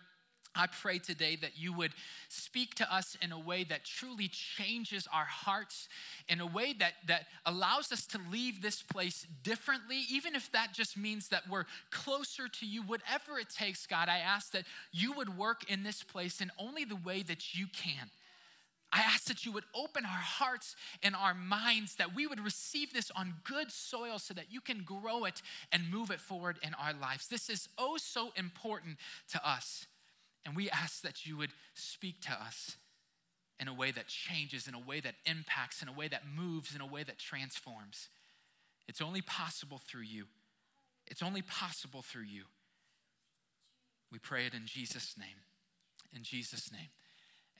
I 0.54 0.66
pray 0.66 0.98
today 0.98 1.36
that 1.36 1.52
you 1.56 1.72
would 1.72 1.92
speak 2.28 2.74
to 2.76 2.94
us 2.94 3.16
in 3.22 3.32
a 3.32 3.38
way 3.38 3.64
that 3.64 3.84
truly 3.84 4.28
changes 4.28 5.08
our 5.12 5.24
hearts, 5.24 5.88
in 6.28 6.40
a 6.40 6.46
way 6.46 6.74
that, 6.78 6.92
that 7.06 7.26
allows 7.46 7.90
us 7.90 8.06
to 8.08 8.20
leave 8.30 8.60
this 8.60 8.82
place 8.82 9.26
differently, 9.42 10.02
even 10.10 10.34
if 10.34 10.52
that 10.52 10.74
just 10.74 10.96
means 10.96 11.28
that 11.28 11.48
we're 11.48 11.64
closer 11.90 12.48
to 12.48 12.66
you. 12.66 12.82
Whatever 12.82 13.38
it 13.38 13.48
takes, 13.48 13.86
God, 13.86 14.08
I 14.08 14.18
ask 14.18 14.52
that 14.52 14.64
you 14.92 15.12
would 15.12 15.38
work 15.38 15.70
in 15.70 15.82
this 15.82 16.02
place 16.02 16.40
in 16.40 16.50
only 16.58 16.84
the 16.84 16.96
way 16.96 17.22
that 17.22 17.54
you 17.54 17.66
can. 17.66 18.10
I 18.92 19.00
ask 19.00 19.24
that 19.24 19.46
you 19.46 19.52
would 19.52 19.64
open 19.74 20.04
our 20.04 20.10
hearts 20.10 20.76
and 21.02 21.16
our 21.16 21.32
minds, 21.32 21.96
that 21.96 22.14
we 22.14 22.26
would 22.26 22.40
receive 22.40 22.92
this 22.92 23.10
on 23.16 23.34
good 23.44 23.72
soil 23.72 24.18
so 24.18 24.34
that 24.34 24.52
you 24.52 24.60
can 24.60 24.82
grow 24.84 25.24
it 25.24 25.40
and 25.72 25.90
move 25.90 26.10
it 26.10 26.20
forward 26.20 26.58
in 26.62 26.74
our 26.74 26.92
lives. 26.92 27.26
This 27.28 27.48
is 27.48 27.70
oh 27.78 27.96
so 27.96 28.32
important 28.36 28.98
to 29.30 29.48
us. 29.48 29.86
And 30.44 30.56
we 30.56 30.70
ask 30.70 31.02
that 31.02 31.24
you 31.24 31.36
would 31.36 31.52
speak 31.74 32.20
to 32.22 32.32
us 32.32 32.76
in 33.60 33.68
a 33.68 33.74
way 33.74 33.92
that 33.92 34.08
changes, 34.08 34.66
in 34.66 34.74
a 34.74 34.78
way 34.78 35.00
that 35.00 35.14
impacts, 35.24 35.82
in 35.82 35.88
a 35.88 35.92
way 35.92 36.08
that 36.08 36.22
moves, 36.26 36.74
in 36.74 36.80
a 36.80 36.86
way 36.86 37.04
that 37.04 37.18
transforms. 37.18 38.08
It's 38.88 39.00
only 39.00 39.22
possible 39.22 39.80
through 39.86 40.02
you. 40.02 40.24
It's 41.06 41.22
only 41.22 41.42
possible 41.42 42.02
through 42.02 42.24
you. 42.24 42.44
We 44.10 44.18
pray 44.18 44.46
it 44.46 44.54
in 44.54 44.66
Jesus' 44.66 45.14
name. 45.16 45.28
In 46.14 46.22
Jesus' 46.22 46.72
name. 46.72 46.88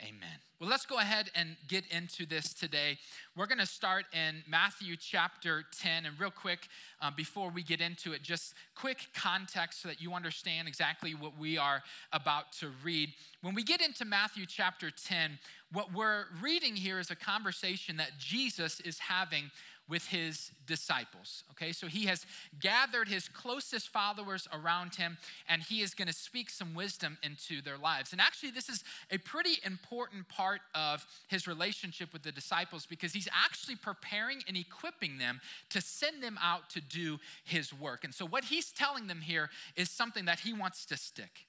Amen. 0.00 0.38
Well, 0.58 0.70
let's 0.70 0.86
go 0.86 0.98
ahead 0.98 1.30
and 1.34 1.56
get 1.68 1.84
into 1.90 2.24
this 2.24 2.54
today. 2.54 2.98
We're 3.36 3.46
going 3.46 3.58
to 3.58 3.66
start 3.66 4.04
in 4.12 4.42
Matthew 4.48 4.96
chapter 4.96 5.64
10. 5.80 6.06
And 6.06 6.18
real 6.20 6.30
quick, 6.30 6.68
uh, 7.00 7.10
before 7.16 7.50
we 7.50 7.62
get 7.62 7.80
into 7.80 8.12
it, 8.12 8.22
just 8.22 8.54
quick 8.74 9.08
context 9.14 9.82
so 9.82 9.88
that 9.88 10.00
you 10.00 10.12
understand 10.14 10.68
exactly 10.68 11.14
what 11.14 11.38
we 11.38 11.58
are 11.58 11.82
about 12.12 12.52
to 12.60 12.70
read. 12.84 13.10
When 13.42 13.54
we 13.54 13.64
get 13.64 13.80
into 13.80 14.04
Matthew 14.04 14.46
chapter 14.46 14.90
10, 14.90 15.38
what 15.72 15.92
we're 15.92 16.26
reading 16.40 16.76
here 16.76 16.98
is 16.98 17.10
a 17.10 17.16
conversation 17.16 17.96
that 17.96 18.12
Jesus 18.18 18.78
is 18.80 18.98
having 18.98 19.50
with 19.92 20.06
his 20.06 20.52
disciples. 20.66 21.44
Okay, 21.50 21.70
so 21.70 21.86
he 21.86 22.06
has 22.06 22.24
gathered 22.58 23.08
his 23.08 23.28
closest 23.28 23.90
followers 23.90 24.48
around 24.50 24.94
him 24.94 25.18
and 25.50 25.60
he 25.60 25.82
is 25.82 25.92
going 25.92 26.08
to 26.08 26.14
speak 26.14 26.48
some 26.48 26.72
wisdom 26.72 27.18
into 27.22 27.60
their 27.60 27.76
lives. 27.76 28.12
And 28.12 28.18
actually, 28.18 28.52
this 28.52 28.70
is 28.70 28.84
a 29.10 29.18
pretty 29.18 29.58
important 29.66 30.30
part 30.30 30.62
of 30.74 31.04
his 31.28 31.46
relationship 31.46 32.10
with 32.10 32.22
the 32.22 32.32
disciples 32.32 32.86
because 32.86 33.12
he's 33.12 33.28
actually 33.44 33.76
preparing 33.76 34.38
and 34.48 34.56
equipping 34.56 35.18
them 35.18 35.42
to 35.68 35.82
send 35.82 36.22
them 36.22 36.38
out 36.42 36.70
to 36.70 36.80
do 36.80 37.18
his 37.44 37.78
work. 37.78 38.02
And 38.02 38.14
so, 38.14 38.24
what 38.24 38.44
he's 38.44 38.72
telling 38.72 39.08
them 39.08 39.20
here 39.20 39.50
is 39.76 39.90
something 39.90 40.24
that 40.24 40.40
he 40.40 40.54
wants 40.54 40.86
to 40.86 40.96
stick. 40.96 41.44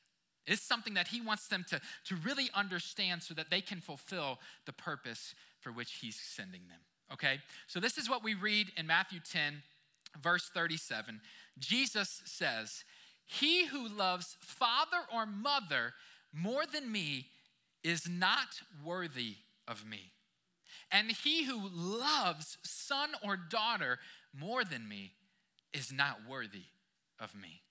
It's 0.46 0.62
something 0.62 0.96
that 0.96 1.08
he 1.08 1.22
wants 1.22 1.48
them 1.48 1.64
to, 1.70 1.80
to 2.08 2.16
really 2.18 2.50
understand 2.54 3.24
so 3.24 3.34
that 3.36 3.50
they 3.50 3.62
can 3.62 3.80
fulfill 3.80 4.40
the 4.66 4.74
purpose 4.74 5.34
for 5.62 5.72
which 5.72 5.94
he's 6.02 6.18
sending 6.18 6.68
them 6.68 6.82
okay? 7.14 7.40
So 7.68 7.80
this 7.80 7.98
is 7.98 8.10
what 8.10 8.24
we 8.24 8.34
read 8.34 8.72
in 8.78 8.88
Matthew 8.88 9.20
10, 9.20 9.62
verse 10.22 10.50
37. 10.54 11.22
Jesus 11.60 12.22
says, 12.26 12.84
He 13.26 13.68
who 13.68 13.88
loves 13.88 14.38
father 14.42 15.02
or 15.14 15.26
mother 15.26 15.94
more 16.34 16.64
than 16.66 16.92
me 16.92 17.28
is 17.84 18.08
not 18.10 18.62
worthy 18.84 19.36
of 19.68 19.86
me. 19.86 20.12
And 20.92 21.12
he 21.12 21.46
who 21.46 21.70
loves 21.72 22.58
son 22.64 23.10
or 23.24 23.36
daughter 23.38 24.00
more 24.34 24.64
than 24.64 24.88
me 24.88 25.14
is 25.74 25.92
not 25.92 26.20
worthy 26.30 26.64
of 27.20 27.36
me. 27.36 27.62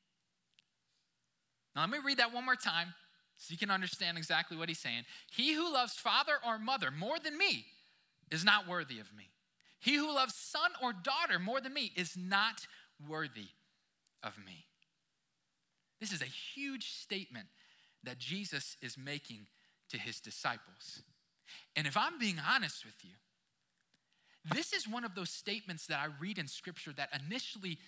Now, 1.74 1.82
let 1.82 1.90
me 1.90 1.98
read 2.04 2.18
that 2.18 2.34
one 2.34 2.44
more 2.44 2.56
time 2.56 2.94
so 3.36 3.52
you 3.52 3.58
can 3.58 3.70
understand 3.70 4.18
exactly 4.18 4.56
what 4.56 4.68
he's 4.68 4.78
saying. 4.78 5.04
He 5.30 5.54
who 5.54 5.72
loves 5.72 5.94
father 5.94 6.34
or 6.46 6.58
mother 6.58 6.90
more 6.90 7.18
than 7.18 7.38
me 7.38 7.64
is 8.30 8.44
not 8.44 8.68
worthy 8.68 8.98
of 8.98 9.12
me. 9.16 9.31
He 9.82 9.96
who 9.96 10.14
loves 10.14 10.34
son 10.34 10.70
or 10.80 10.92
daughter 10.92 11.40
more 11.40 11.60
than 11.60 11.74
me 11.74 11.90
is 11.96 12.16
not 12.16 12.68
worthy 13.08 13.48
of 14.22 14.38
me. 14.38 14.66
This 16.00 16.12
is 16.12 16.22
a 16.22 16.26
huge 16.26 16.92
statement 16.92 17.48
that 18.04 18.18
Jesus 18.18 18.76
is 18.80 18.96
making 18.96 19.48
to 19.90 19.98
his 19.98 20.20
disciples. 20.20 21.02
And 21.74 21.88
if 21.88 21.96
I'm 21.96 22.16
being 22.20 22.38
honest 22.48 22.84
with 22.84 22.94
you, 23.02 23.10
this 24.54 24.72
is 24.72 24.86
one 24.86 25.04
of 25.04 25.16
those 25.16 25.30
statements 25.30 25.88
that 25.88 25.98
I 25.98 26.06
read 26.20 26.38
in 26.38 26.46
scripture 26.46 26.92
that 26.96 27.08
initially 27.26 27.78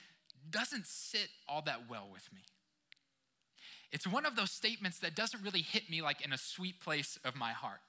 doesn't 0.51 0.87
sit 0.87 1.29
all 1.49 1.63
that 1.63 1.89
well 1.89 2.09
with 2.13 2.29
me. 2.33 2.43
It's 3.93 4.07
one 4.07 4.27
of 4.27 4.35
those 4.35 4.51
statements 4.51 4.99
that 4.99 5.15
doesn't 5.15 5.45
really 5.45 5.63
hit 5.63 5.89
me 5.89 6.03
like 6.03 6.25
in 6.25 6.33
a 6.33 6.39
sweet 6.39 6.81
place 6.81 7.21
of 7.25 7.37
my 7.37 7.53
heart. 7.53 7.81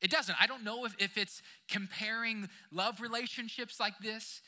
It 0.00 0.10
doesn't. 0.10 0.36
I 0.40 0.46
don't 0.46 0.64
know 0.64 0.84
if, 0.84 0.94
if 0.98 1.16
it's 1.16 1.42
comparing 1.68 2.48
love 2.70 3.00
relationships 3.00 3.80
like 3.80 3.98
this. 3.98 4.42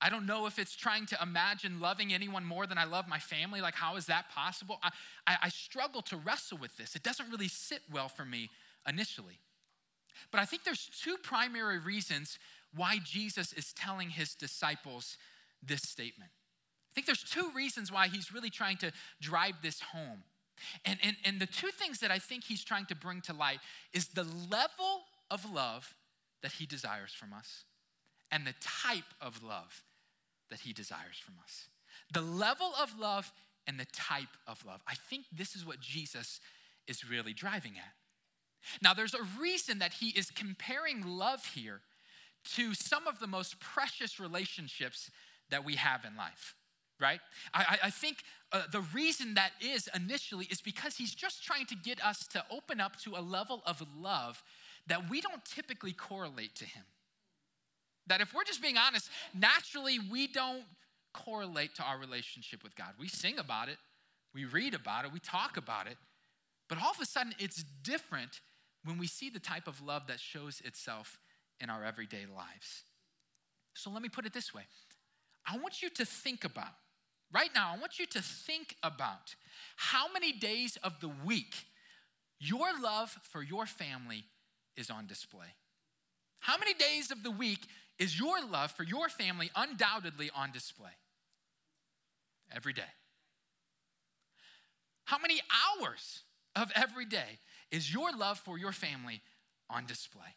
I 0.00 0.10
don't 0.10 0.26
know 0.26 0.46
if 0.46 0.58
it's 0.58 0.76
trying 0.76 1.06
to 1.06 1.18
imagine 1.22 1.80
loving 1.80 2.12
anyone 2.12 2.44
more 2.44 2.66
than 2.66 2.76
I 2.76 2.84
love 2.84 3.08
my 3.08 3.18
family. 3.18 3.60
Like, 3.60 3.74
how 3.74 3.96
is 3.96 4.06
that 4.06 4.30
possible? 4.30 4.78
I, 4.82 4.90
I, 5.26 5.36
I 5.44 5.48
struggle 5.48 6.02
to 6.02 6.16
wrestle 6.16 6.58
with 6.58 6.76
this. 6.76 6.94
It 6.94 7.02
doesn't 7.02 7.30
really 7.30 7.48
sit 7.48 7.80
well 7.90 8.08
for 8.08 8.24
me 8.24 8.50
initially. 8.86 9.40
But 10.30 10.40
I 10.40 10.44
think 10.44 10.64
there's 10.64 10.90
two 11.02 11.16
primary 11.22 11.78
reasons 11.78 12.38
why 12.74 12.98
Jesus 13.04 13.52
is 13.52 13.72
telling 13.72 14.10
his 14.10 14.34
disciples 14.34 15.16
this 15.62 15.82
statement. 15.82 16.30
I 16.30 16.92
think 16.94 17.06
there's 17.06 17.22
two 17.22 17.50
reasons 17.54 17.90
why 17.92 18.08
he's 18.08 18.32
really 18.32 18.50
trying 18.50 18.76
to 18.78 18.92
drive 19.20 19.54
this 19.62 19.80
home. 19.80 20.24
And, 20.84 20.98
and, 21.02 21.16
and 21.24 21.40
the 21.40 21.46
two 21.46 21.68
things 21.68 22.00
that 22.00 22.10
I 22.10 22.18
think 22.18 22.44
he's 22.44 22.64
trying 22.64 22.86
to 22.86 22.94
bring 22.94 23.20
to 23.22 23.32
light 23.32 23.60
is 23.92 24.08
the 24.08 24.24
level 24.24 25.04
of 25.30 25.50
love 25.50 25.94
that 26.42 26.52
he 26.52 26.66
desires 26.66 27.12
from 27.12 27.32
us 27.32 27.64
and 28.30 28.46
the 28.46 28.54
type 28.60 29.14
of 29.20 29.42
love 29.42 29.82
that 30.50 30.60
he 30.60 30.72
desires 30.72 31.18
from 31.22 31.34
us. 31.42 31.68
The 32.12 32.20
level 32.20 32.72
of 32.80 32.98
love 32.98 33.32
and 33.66 33.80
the 33.80 33.86
type 33.86 34.36
of 34.46 34.64
love. 34.64 34.80
I 34.86 34.94
think 34.94 35.24
this 35.32 35.56
is 35.56 35.66
what 35.66 35.80
Jesus 35.80 36.40
is 36.86 37.08
really 37.08 37.32
driving 37.32 37.72
at. 37.76 37.92
Now, 38.82 38.94
there's 38.94 39.14
a 39.14 39.22
reason 39.40 39.78
that 39.78 39.94
he 39.94 40.10
is 40.10 40.30
comparing 40.30 41.02
love 41.04 41.44
here 41.54 41.80
to 42.54 42.74
some 42.74 43.06
of 43.06 43.18
the 43.18 43.26
most 43.26 43.58
precious 43.60 44.20
relationships 44.20 45.10
that 45.50 45.64
we 45.64 45.76
have 45.76 46.04
in 46.04 46.16
life, 46.16 46.54
right? 47.00 47.20
I, 47.52 47.78
I 47.84 47.90
think 47.90 48.18
uh, 48.52 48.62
the 48.70 48.80
reason 48.94 49.34
that 49.34 49.50
is 49.60 49.88
initially 49.94 50.46
is 50.46 50.60
because 50.60 50.96
he's 50.96 51.14
just 51.14 51.44
trying 51.44 51.66
to 51.66 51.74
get 51.74 52.02
us 52.04 52.26
to 52.28 52.44
open 52.50 52.80
up 52.80 52.98
to 53.00 53.16
a 53.16 53.20
level 53.20 53.62
of 53.66 53.82
love 53.98 54.42
that 54.86 55.10
we 55.10 55.20
don't 55.20 55.44
typically 55.44 55.92
correlate 55.92 56.54
to 56.56 56.64
him. 56.64 56.84
That 58.06 58.20
if 58.20 58.32
we're 58.32 58.44
just 58.44 58.62
being 58.62 58.76
honest, 58.78 59.10
naturally 59.34 59.98
we 59.98 60.26
don't 60.26 60.62
correlate 61.12 61.74
to 61.76 61.82
our 61.82 61.98
relationship 61.98 62.62
with 62.62 62.76
God. 62.76 62.90
We 62.98 63.08
sing 63.08 63.38
about 63.38 63.68
it, 63.68 63.78
we 64.34 64.44
read 64.44 64.74
about 64.74 65.04
it, 65.04 65.12
we 65.12 65.18
talk 65.18 65.56
about 65.56 65.86
it, 65.86 65.96
but 66.68 66.78
all 66.82 66.90
of 66.90 67.00
a 67.00 67.06
sudden 67.06 67.34
it's 67.38 67.64
different 67.82 68.40
when 68.84 68.98
we 68.98 69.06
see 69.06 69.28
the 69.28 69.40
type 69.40 69.66
of 69.66 69.82
love 69.82 70.06
that 70.06 70.20
shows 70.20 70.62
itself 70.64 71.18
in 71.60 71.70
our 71.70 71.84
everyday 71.84 72.26
lives. 72.26 72.84
So 73.74 73.90
let 73.90 74.02
me 74.02 74.08
put 74.08 74.24
it 74.24 74.32
this 74.32 74.54
way 74.54 74.62
I 75.46 75.58
want 75.58 75.82
you 75.82 75.90
to 75.90 76.04
think 76.04 76.44
about, 76.44 76.74
right 77.32 77.50
now, 77.54 77.72
I 77.74 77.78
want 77.78 77.98
you 77.98 78.06
to 78.06 78.22
think 78.22 78.76
about 78.82 79.34
how 79.76 80.12
many 80.12 80.32
days 80.32 80.78
of 80.82 81.00
the 81.00 81.10
week 81.24 81.54
your 82.38 82.68
love 82.82 83.16
for 83.22 83.42
your 83.42 83.66
family 83.66 84.24
is 84.76 84.90
on 84.90 85.06
display. 85.06 85.46
How 86.40 86.58
many 86.58 86.74
days 86.74 87.10
of 87.10 87.22
the 87.22 87.30
week 87.30 87.66
is 87.98 88.18
your 88.18 88.44
love 88.44 88.70
for 88.70 88.82
your 88.82 89.08
family 89.08 89.50
undoubtedly 89.56 90.30
on 90.34 90.52
display? 90.52 90.90
Every 92.54 92.72
day. 92.72 92.82
How 95.04 95.18
many 95.18 95.40
hours 95.80 96.22
of 96.54 96.70
every 96.74 97.04
day 97.04 97.38
is 97.70 97.92
your 97.92 98.12
love 98.12 98.38
for 98.38 98.58
your 98.58 98.72
family 98.72 99.22
on 99.70 99.86
display? 99.86 100.36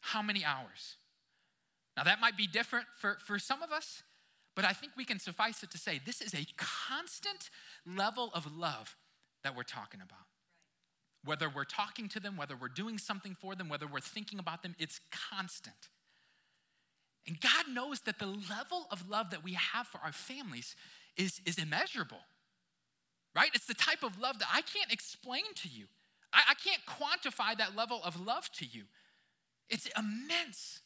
How 0.00 0.22
many 0.22 0.44
hours? 0.44 0.96
Now, 1.96 2.04
that 2.04 2.20
might 2.20 2.36
be 2.36 2.46
different 2.46 2.86
for, 2.96 3.18
for 3.26 3.38
some 3.38 3.62
of 3.62 3.72
us, 3.72 4.02
but 4.58 4.64
I 4.64 4.72
think 4.72 4.94
we 4.96 5.04
can 5.04 5.20
suffice 5.20 5.62
it 5.62 5.70
to 5.70 5.78
say 5.78 6.00
this 6.04 6.20
is 6.20 6.34
a 6.34 6.44
constant 6.56 7.48
level 7.86 8.32
of 8.34 8.58
love 8.58 8.96
that 9.44 9.54
we're 9.54 9.62
talking 9.62 10.00
about. 10.00 10.26
Whether 11.24 11.48
we're 11.48 11.62
talking 11.62 12.08
to 12.08 12.18
them, 12.18 12.36
whether 12.36 12.56
we're 12.56 12.66
doing 12.66 12.98
something 12.98 13.36
for 13.40 13.54
them, 13.54 13.68
whether 13.68 13.86
we're 13.86 14.00
thinking 14.00 14.40
about 14.40 14.64
them, 14.64 14.74
it's 14.76 14.98
constant. 15.30 15.90
And 17.24 17.40
God 17.40 17.72
knows 17.72 18.00
that 18.00 18.18
the 18.18 18.26
level 18.26 18.88
of 18.90 19.08
love 19.08 19.30
that 19.30 19.44
we 19.44 19.52
have 19.52 19.86
for 19.86 20.00
our 20.04 20.10
families 20.10 20.74
is, 21.16 21.40
is 21.46 21.56
immeasurable, 21.56 22.24
right? 23.36 23.50
It's 23.54 23.66
the 23.66 23.74
type 23.74 24.02
of 24.02 24.18
love 24.18 24.40
that 24.40 24.48
I 24.52 24.62
can't 24.62 24.92
explain 24.92 25.44
to 25.54 25.68
you. 25.68 25.84
I, 26.32 26.42
I 26.48 26.54
can't 26.54 26.82
quantify 26.84 27.56
that 27.58 27.76
level 27.76 28.00
of 28.02 28.20
love 28.20 28.50
to 28.54 28.64
you. 28.64 28.86
It's 29.70 29.88
immense. 29.96 30.80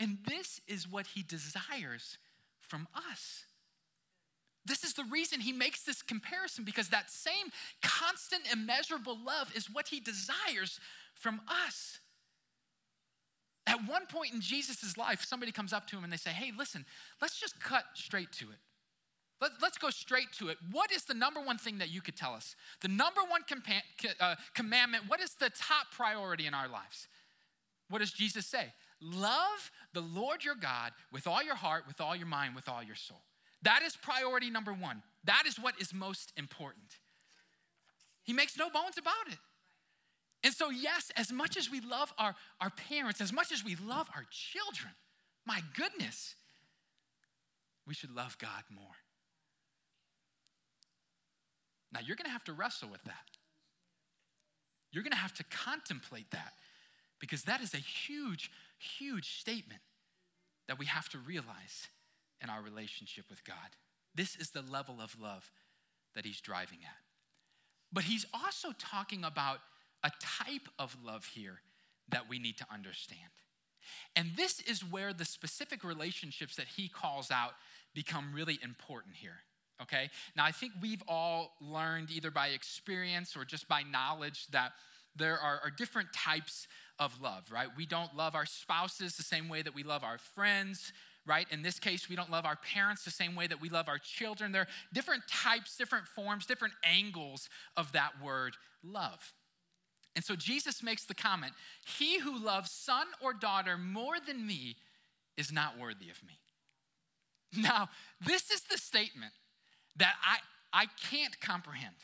And 0.00 0.16
this 0.26 0.62
is 0.66 0.90
what 0.90 1.08
he 1.08 1.22
desires 1.22 2.16
from 2.74 2.88
us. 3.12 3.44
This 4.66 4.82
is 4.82 4.94
the 4.94 5.04
reason 5.04 5.38
he 5.38 5.52
makes 5.52 5.84
this 5.84 6.02
comparison 6.02 6.64
because 6.64 6.88
that 6.88 7.08
same 7.08 7.52
constant, 7.82 8.42
immeasurable 8.52 9.16
love 9.24 9.52
is 9.54 9.72
what 9.72 9.86
he 9.86 10.00
desires 10.00 10.80
from 11.14 11.40
us. 11.46 12.00
At 13.68 13.78
one 13.86 14.06
point 14.06 14.34
in 14.34 14.40
Jesus' 14.40 14.98
life, 14.98 15.24
somebody 15.24 15.52
comes 15.52 15.72
up 15.72 15.86
to 15.86 15.96
him 15.96 16.02
and 16.02 16.12
they 16.12 16.16
say, 16.16 16.30
Hey, 16.30 16.50
listen, 16.58 16.84
let's 17.22 17.38
just 17.38 17.62
cut 17.62 17.84
straight 17.94 18.32
to 18.32 18.46
it. 18.46 18.58
Let, 19.40 19.52
us 19.62 19.78
go 19.78 19.90
straight 19.90 20.32
to 20.38 20.48
it. 20.48 20.58
What 20.72 20.90
is 20.90 21.04
the 21.04 21.14
number 21.14 21.40
one 21.40 21.58
thing 21.58 21.78
that 21.78 21.90
you 21.90 22.00
could 22.00 22.16
tell 22.16 22.34
us? 22.34 22.56
The 22.80 22.88
number 22.88 23.20
one 23.28 23.42
uh, 24.18 24.34
commandment, 24.54 25.04
what 25.06 25.20
is 25.20 25.34
the 25.34 25.50
top 25.50 25.92
priority 25.92 26.46
in 26.46 26.54
our 26.54 26.66
lives? 26.66 27.06
What 27.88 28.00
does 28.00 28.10
Jesus 28.10 28.46
say? 28.46 28.72
Love 29.04 29.70
the 29.92 30.00
Lord 30.00 30.42
your 30.44 30.54
God 30.54 30.92
with 31.12 31.26
all 31.26 31.42
your 31.42 31.54
heart, 31.54 31.84
with 31.86 32.00
all 32.00 32.16
your 32.16 32.26
mind, 32.26 32.54
with 32.54 32.70
all 32.70 32.82
your 32.82 32.96
soul. 32.96 33.20
That 33.62 33.82
is 33.82 33.96
priority 33.96 34.48
number 34.50 34.72
one. 34.72 35.02
That 35.24 35.44
is 35.46 35.58
what 35.58 35.74
is 35.78 35.92
most 35.92 36.32
important. 36.38 36.98
He 38.22 38.32
makes 38.32 38.56
no 38.56 38.70
bones 38.70 38.96
about 38.96 39.28
it. 39.30 39.38
And 40.42 40.54
so, 40.54 40.70
yes, 40.70 41.10
as 41.16 41.30
much 41.30 41.56
as 41.56 41.70
we 41.70 41.80
love 41.80 42.12
our, 42.18 42.34
our 42.60 42.70
parents, 42.70 43.20
as 43.20 43.32
much 43.32 43.52
as 43.52 43.62
we 43.62 43.76
love 43.76 44.08
our 44.14 44.24
children, 44.30 44.92
my 45.46 45.62
goodness, 45.76 46.34
we 47.86 47.94
should 47.94 48.14
love 48.14 48.38
God 48.38 48.62
more. 48.74 48.84
Now, 51.92 52.00
you're 52.04 52.16
gonna 52.16 52.30
have 52.30 52.44
to 52.44 52.52
wrestle 52.52 52.88
with 52.88 53.04
that. 53.04 53.36
You're 54.92 55.04
gonna 55.04 55.16
have 55.16 55.34
to 55.34 55.44
contemplate 55.44 56.30
that 56.30 56.54
because 57.20 57.44
that 57.44 57.62
is 57.62 57.72
a 57.72 57.78
huge, 57.78 58.50
huge 58.78 59.38
statement 59.38 59.80
that 60.68 60.78
we 60.78 60.86
have 60.86 61.08
to 61.10 61.18
realize 61.18 61.88
in 62.42 62.50
our 62.50 62.62
relationship 62.62 63.24
with 63.28 63.44
God. 63.44 63.56
This 64.14 64.36
is 64.36 64.50
the 64.50 64.62
level 64.62 65.00
of 65.00 65.16
love 65.20 65.50
that 66.14 66.24
he's 66.24 66.40
driving 66.40 66.78
at. 66.84 66.96
But 67.92 68.04
he's 68.04 68.26
also 68.32 68.68
talking 68.78 69.24
about 69.24 69.58
a 70.02 70.10
type 70.20 70.68
of 70.78 70.96
love 71.04 71.26
here 71.34 71.60
that 72.08 72.28
we 72.28 72.38
need 72.38 72.58
to 72.58 72.66
understand. 72.72 73.18
And 74.16 74.30
this 74.36 74.60
is 74.60 74.80
where 74.80 75.12
the 75.12 75.24
specific 75.24 75.84
relationships 75.84 76.56
that 76.56 76.66
he 76.76 76.88
calls 76.88 77.30
out 77.30 77.52
become 77.94 78.32
really 78.34 78.58
important 78.62 79.16
here. 79.16 79.40
Okay? 79.82 80.10
Now, 80.36 80.44
I 80.44 80.52
think 80.52 80.72
we've 80.80 81.02
all 81.08 81.52
learned 81.60 82.10
either 82.10 82.30
by 82.30 82.48
experience 82.48 83.36
or 83.36 83.44
just 83.44 83.68
by 83.68 83.82
knowledge 83.82 84.46
that 84.48 84.72
there 85.16 85.38
are, 85.38 85.60
are 85.62 85.70
different 85.70 86.12
types 86.12 86.66
of 86.98 87.20
love, 87.20 87.50
right? 87.50 87.68
We 87.76 87.86
don't 87.86 88.16
love 88.16 88.34
our 88.34 88.46
spouses 88.46 89.16
the 89.16 89.22
same 89.22 89.48
way 89.48 89.62
that 89.62 89.74
we 89.74 89.82
love 89.82 90.04
our 90.04 90.18
friends, 90.18 90.92
right? 91.26 91.46
In 91.50 91.62
this 91.62 91.78
case, 91.78 92.08
we 92.08 92.16
don't 92.16 92.30
love 92.30 92.44
our 92.44 92.56
parents 92.56 93.04
the 93.04 93.10
same 93.10 93.34
way 93.34 93.46
that 93.46 93.60
we 93.60 93.68
love 93.68 93.88
our 93.88 93.98
children. 93.98 94.52
There 94.52 94.62
are 94.62 94.68
different 94.92 95.26
types, 95.28 95.76
different 95.76 96.06
forms, 96.06 96.46
different 96.46 96.74
angles 96.84 97.48
of 97.76 97.92
that 97.92 98.12
word 98.22 98.56
love. 98.82 99.32
And 100.14 100.24
so 100.24 100.36
Jesus 100.36 100.82
makes 100.82 101.04
the 101.04 101.14
comment 101.14 101.52
He 101.98 102.20
who 102.20 102.38
loves 102.38 102.70
son 102.70 103.06
or 103.20 103.32
daughter 103.32 103.76
more 103.76 104.16
than 104.24 104.46
me 104.46 104.76
is 105.36 105.50
not 105.50 105.78
worthy 105.78 106.10
of 106.10 106.22
me. 106.24 106.38
Now, 107.56 107.88
this 108.24 108.50
is 108.50 108.62
the 108.62 108.78
statement 108.78 109.32
that 109.96 110.14
I, 110.24 110.38
I 110.72 110.86
can't 111.10 111.40
comprehend. 111.40 111.94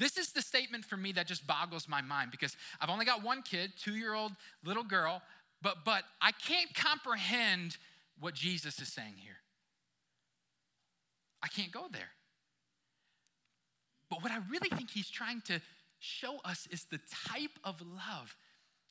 This 0.00 0.16
is 0.16 0.32
the 0.32 0.42
statement 0.42 0.84
for 0.84 0.96
me 0.96 1.12
that 1.12 1.28
just 1.28 1.46
boggles 1.46 1.88
my 1.88 2.00
mind 2.00 2.32
because 2.32 2.56
I've 2.80 2.90
only 2.90 3.04
got 3.04 3.22
one 3.22 3.42
kid, 3.42 3.74
two 3.78 3.94
year 3.94 4.14
old 4.14 4.32
little 4.64 4.82
girl, 4.82 5.22
but, 5.62 5.84
but 5.84 6.02
I 6.20 6.32
can't 6.32 6.74
comprehend 6.74 7.76
what 8.18 8.34
Jesus 8.34 8.80
is 8.80 8.88
saying 8.88 9.14
here. 9.16 9.36
I 11.42 11.48
can't 11.48 11.70
go 11.70 11.84
there. 11.92 12.10
But 14.08 14.22
what 14.22 14.32
I 14.32 14.38
really 14.50 14.70
think 14.70 14.90
he's 14.90 15.08
trying 15.10 15.42
to 15.42 15.60
show 16.00 16.38
us 16.44 16.66
is 16.70 16.86
the 16.86 16.98
type 17.28 17.58
of 17.62 17.80
love 17.80 18.34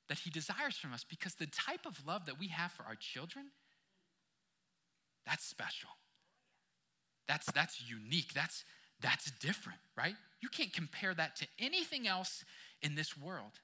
that 0.07 0.19
he 0.19 0.29
desires 0.29 0.77
from 0.77 0.93
us 0.93 1.03
because 1.03 1.35
the 1.35 1.47
type 1.47 1.85
of 1.85 2.05
love 2.07 2.27
that 2.27 2.39
we 2.39 2.47
have 2.47 2.71
for 2.71 2.83
our 2.83 2.95
children 2.95 3.47
that's 5.29 5.45
special. 5.45 5.89
That's 7.27 7.45
that's 7.51 7.83
unique. 7.87 8.33
That's 8.33 8.63
that's 8.99 9.29
different, 9.39 9.79
right? 9.95 10.15
You 10.41 10.49
can't 10.49 10.73
compare 10.73 11.13
that 11.13 11.35
to 11.37 11.47
anything 11.59 12.07
else 12.07 12.43
in 12.81 12.95
this 12.95 13.17
world. 13.17 13.59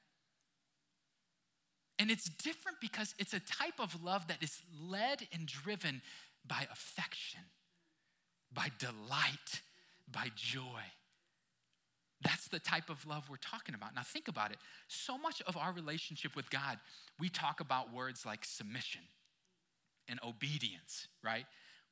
And 1.97 2.11
it's 2.11 2.29
different 2.29 2.81
because 2.81 3.15
it's 3.17 3.33
a 3.33 3.39
type 3.39 3.79
of 3.79 4.03
love 4.03 4.27
that 4.27 4.43
is 4.43 4.61
led 4.81 5.27
and 5.31 5.45
driven 5.45 6.01
by 6.45 6.67
affection, 6.71 7.41
by 8.53 8.69
delight, 8.77 9.61
by 10.11 10.27
joy. 10.35 10.81
That's 12.21 12.47
the 12.47 12.59
type 12.59 12.89
of 12.89 13.05
love 13.05 13.29
we're 13.29 13.37
talking 13.37 13.75
about. 13.75 13.95
Now, 13.95 14.01
think 14.01 14.27
about 14.27 14.51
it. 14.51 14.57
So 14.87 15.17
much 15.17 15.41
of 15.47 15.55
our 15.55 15.71
relationship 15.71 16.35
with 16.35 16.49
God, 16.49 16.79
we 17.19 17.29
talk 17.29 17.59
about 17.59 17.93
words 17.93 18.25
like 18.25 18.43
submission 18.43 19.01
and 20.07 20.19
obedience, 20.25 21.07
right? 21.23 21.45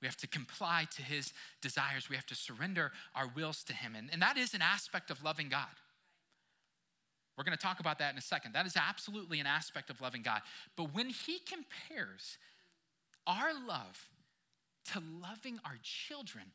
We 0.03 0.07
have 0.07 0.17
to 0.17 0.27
comply 0.27 0.85
to 0.97 1.01
his 1.01 1.31
desires. 1.61 2.09
We 2.09 2.17
have 2.17 2.25
to 2.25 2.35
surrender 2.35 2.91
our 3.15 3.31
wills 3.33 3.63
to 3.63 3.73
him. 3.73 3.95
And, 3.95 4.09
and 4.11 4.21
that 4.21 4.35
is 4.35 4.53
an 4.53 4.61
aspect 4.61 5.09
of 5.09 5.23
loving 5.23 5.47
God. 5.47 5.69
We're 7.37 7.45
going 7.45 7.55
to 7.57 7.63
talk 7.63 7.79
about 7.79 7.99
that 7.99 8.11
in 8.11 8.17
a 8.17 8.21
second. 8.21 8.53
That 8.53 8.65
is 8.65 8.75
absolutely 8.75 9.39
an 9.39 9.47
aspect 9.47 9.89
of 9.89 10.01
loving 10.01 10.21
God. 10.21 10.41
But 10.75 10.93
when 10.93 11.07
he 11.07 11.39
compares 11.39 12.37
our 13.25 13.53
love 13.53 14.09
to 14.91 15.01
loving 15.21 15.57
our 15.63 15.79
children, 15.81 16.47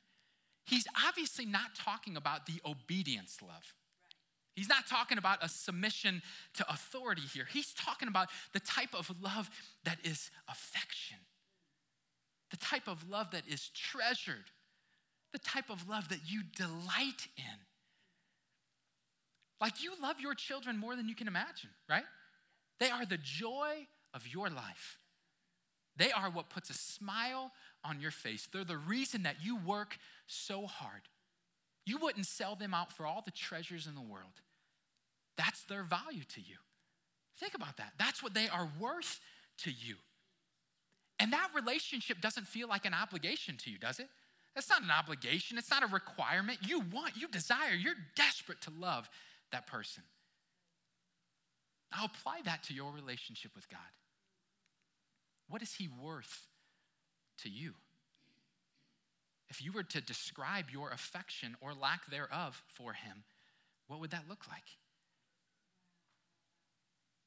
he's 0.67 0.85
obviously 1.07 1.47
not 1.47 1.75
talking 1.75 2.19
about 2.19 2.45
the 2.45 2.61
obedience 2.67 3.38
love. 3.40 3.75
He's 4.55 4.69
not 4.69 4.87
talking 4.87 5.17
about 5.17 5.43
a 5.43 5.49
submission 5.49 6.21
to 6.55 6.71
authority 6.71 7.23
here. 7.23 7.47
He's 7.50 7.73
talking 7.73 8.09
about 8.09 8.28
the 8.52 8.61
type 8.61 8.93
of 8.93 9.11
love 9.23 9.49
that 9.85 9.97
is 10.05 10.31
affection, 10.50 11.17
the 12.50 12.57
type 12.57 12.88
of 12.88 13.09
love 13.09 13.31
that 13.33 13.43
is 13.49 13.71
treasured, 13.71 14.50
the 15.33 15.38
type 15.38 15.71
of 15.71 15.88
love 15.88 16.09
that 16.09 16.21
you 16.26 16.43
delight 16.57 17.28
in. 17.37 17.59
Like 19.61 19.83
you 19.83 19.93
love 20.00 20.21
your 20.21 20.35
children 20.35 20.76
more 20.78 20.97
than 20.97 21.09
you 21.09 21.14
can 21.14 21.28
imagine, 21.28 21.71
right? 21.88 22.05
They 22.78 22.90
are 22.90 23.05
the 23.05 23.19
joy 23.19 23.87
of 24.14 24.26
your 24.26 24.49
life. 24.49 24.99
They 25.97 26.12
are 26.12 26.31
what 26.31 26.49
puts 26.49 26.71
a 26.71 26.75
smile 26.75 27.50
on 27.85 28.00
your 28.00 28.12
face. 28.12 28.49
They're 28.52 28.64
the 28.64 28.76
reason 28.76 29.25
that 29.25 29.37
you 29.43 29.57
work 29.57 29.99
so 30.26 30.67
hard. 30.67 31.02
You 31.85 31.99
wouldn't 31.99 32.26
sell 32.26 32.55
them 32.55 32.73
out 32.73 32.93
for 32.93 33.05
all 33.05 33.23
the 33.25 33.33
treasures 33.33 33.87
in 33.87 33.95
the 33.95 34.00
world. 34.00 34.43
That's 35.37 35.64
their 35.64 35.83
value 35.83 36.25
to 36.35 36.40
you. 36.40 36.57
Think 37.38 37.55
about 37.55 37.76
that. 37.78 37.95
That's 37.99 38.23
what 38.23 38.35
they 38.35 38.49
are 38.49 38.69
worth 38.78 39.21
to 39.59 39.71
you. 39.71 39.97
And 41.18 41.32
that 41.32 41.50
relationship 41.54 42.20
doesn't 42.20 42.46
feel 42.46 42.68
like 42.68 42.84
an 42.84 42.94
obligation 42.94 43.56
to 43.58 43.70
you, 43.70 43.78
does 43.78 43.98
it? 43.98 44.08
That's 44.54 44.70
not 44.70 44.82
an 44.82 44.90
obligation. 44.90 45.58
It's 45.58 45.70
not 45.70 45.82
a 45.82 45.87
requirement. 45.87 46.58
You 46.62 46.80
want, 46.80 47.16
you 47.16 47.28
desire, 47.28 47.75
you're 47.75 47.94
desperate 48.16 48.60
to 48.62 48.70
love 48.70 49.08
that 49.52 49.66
person. 49.66 50.02
Now 51.92 52.04
apply 52.04 52.40
that 52.44 52.62
to 52.64 52.74
your 52.74 52.92
relationship 52.92 53.52
with 53.54 53.68
God. 53.68 53.78
What 55.48 55.62
is 55.62 55.74
He 55.74 55.88
worth 55.88 56.46
to 57.42 57.48
you? 57.48 57.74
If 59.48 59.62
you 59.62 59.72
were 59.72 59.83
to 59.85 60.00
describe 60.00 60.66
your 60.70 60.90
affection 60.90 61.57
or 61.61 61.72
lack 61.72 62.07
thereof 62.11 62.62
for 62.66 62.92
Him, 62.92 63.24
what 63.87 64.00
would 64.00 64.11
that 64.11 64.28
look 64.28 64.46
like? 64.48 64.76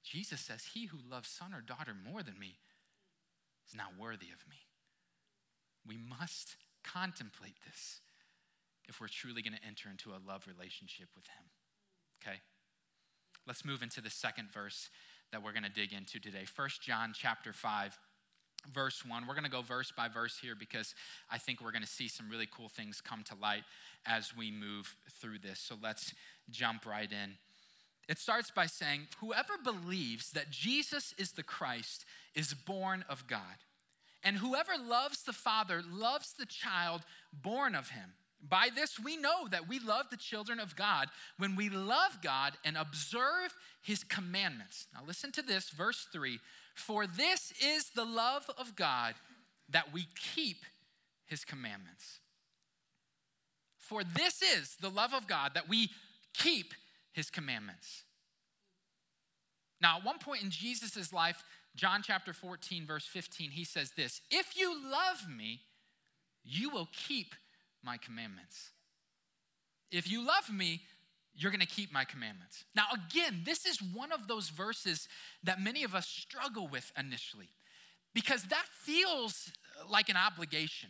Jesus 0.04 0.40
says, 0.42 0.70
He 0.74 0.86
who 0.86 0.98
loves 1.10 1.30
son 1.30 1.54
or 1.54 1.62
daughter 1.62 1.94
more 1.94 2.22
than 2.22 2.38
me 2.38 2.58
not 3.76 3.98
worthy 4.00 4.28
of 4.28 4.48
me. 4.50 4.58
We 5.88 5.98
must 5.98 6.56
contemplate 6.84 7.56
this 7.66 8.02
if 8.88 9.00
we're 9.00 9.08
truly 9.08 9.42
going 9.42 9.56
to 9.56 9.68
enter 9.68 9.90
into 9.90 10.12
a 10.12 10.20
love 10.28 10.46
relationship 10.48 11.10
with 11.16 11.26
Him. 11.26 11.46
Okay? 12.22 12.40
Let's 13.48 13.66
move 13.66 13.82
into 13.82 14.02
the 14.02 14.10
second 14.10 14.52
verse 14.52 14.90
that 15.32 15.44
we're 15.44 15.54
going 15.54 15.64
to 15.64 15.70
dig 15.70 15.94
into 15.94 16.20
today. 16.20 16.46
First 16.46 16.82
John 16.82 17.14
chapter 17.16 17.54
5 17.54 17.98
verse 18.74 19.04
1. 19.06 19.28
We're 19.28 19.34
going 19.34 19.46
to 19.46 19.50
go 19.50 19.62
verse 19.62 19.92
by 19.96 20.08
verse 20.08 20.38
here 20.40 20.56
because 20.56 20.94
I 21.30 21.38
think 21.38 21.62
we're 21.62 21.72
going 21.72 21.84
to 21.84 21.88
see 21.88 22.08
some 22.08 22.30
really 22.30 22.48
cool 22.56 22.70
things 22.70 23.02
come 23.02 23.24
to 23.24 23.36
light 23.42 23.64
as 24.06 24.36
we 24.36 24.52
move 24.52 24.96
through 25.20 25.40
this. 25.40 25.60
So 25.60 25.76
let's 25.82 26.14
jump 26.50 26.86
right 26.86 27.12
in. 27.12 27.36
It 28.10 28.20
starts 28.20 28.52
by 28.52 28.66
saying, 28.66 29.08
Whoever 29.20 29.54
believes 29.64 30.32
that 30.32 30.52
Jesus 30.52 31.14
is 31.18 31.32
the 31.32 31.44
Christ 31.44 32.06
is 32.36 32.54
born 32.54 33.06
of 33.10 33.28
God. 33.28 33.64
And 34.24 34.38
whoever 34.38 34.74
loves 34.78 35.24
the 35.24 35.34
Father 35.34 35.82
loves 35.90 36.34
the 36.34 36.46
child 36.46 37.02
born 37.34 37.74
of 37.76 37.90
him. 37.90 38.14
By 38.48 38.70
this 38.74 39.00
we 39.00 39.18
know 39.18 39.48
that 39.50 39.68
we 39.68 39.80
love 39.80 40.08
the 40.10 40.18
children 40.18 40.60
of 40.60 40.76
God 40.76 41.10
when 41.38 41.56
we 41.56 41.70
love 41.70 42.20
God 42.24 42.54
and 42.66 42.76
observe 42.76 43.56
his 43.82 44.04
commandments. 44.04 44.88
Now 44.94 45.02
listen 45.06 45.32
to 45.34 45.42
this, 45.42 45.70
verse 45.70 46.08
3 46.12 46.40
For 46.74 47.06
this 47.06 47.54
is 47.64 47.92
the 47.92 48.06
love 48.06 48.50
of 48.58 48.76
God 48.76 49.16
that 49.70 49.94
we 49.94 50.08
keep 50.36 50.66
his 51.26 51.46
commandments. 51.46 52.20
For 53.78 54.04
this 54.04 54.42
is 54.42 54.76
the 54.80 54.90
love 54.90 55.14
of 55.14 55.28
God 55.28 55.52
that 55.54 55.70
we 55.70 55.90
keep 56.34 56.74
his 57.14 57.30
commandments. 57.30 58.04
Now, 59.82 59.98
at 59.98 60.06
one 60.06 60.20
point 60.20 60.44
in 60.44 60.52
Jesus' 60.52 61.12
life, 61.12 61.44
John 61.76 62.02
chapter 62.04 62.34
14, 62.34 62.86
verse 62.86 63.06
15, 63.06 63.52
he 63.52 63.64
says 63.64 63.92
this 63.92 64.22
If 64.30 64.58
you 64.58 64.76
love 64.90 65.28
me, 65.30 65.62
you 66.44 66.70
will 66.70 66.90
keep 67.08 67.36
my 67.84 67.98
commandments. 67.98 68.72
If 69.92 70.10
you 70.10 70.26
love 70.26 70.50
me, 70.54 70.82
you're 71.36 71.52
to 71.52 71.66
keep 71.66 71.94
my 71.94 72.06
commandments. 72.06 72.66
Now, 72.76 72.86
again, 72.94 73.42
this 73.46 73.66
is 73.66 73.82
one 73.82 74.12
of 74.12 74.28
those 74.28 74.50
verses 74.50 75.08
that 75.44 75.62
many 75.62 75.84
of 75.84 75.96
us 75.96 76.08
struggle 76.08 76.68
with 76.68 76.92
initially 76.98 77.50
because 78.14 78.44
that 78.44 78.66
feels 78.82 79.52
like 79.90 80.10
an 80.10 80.18
obligation. 80.18 80.90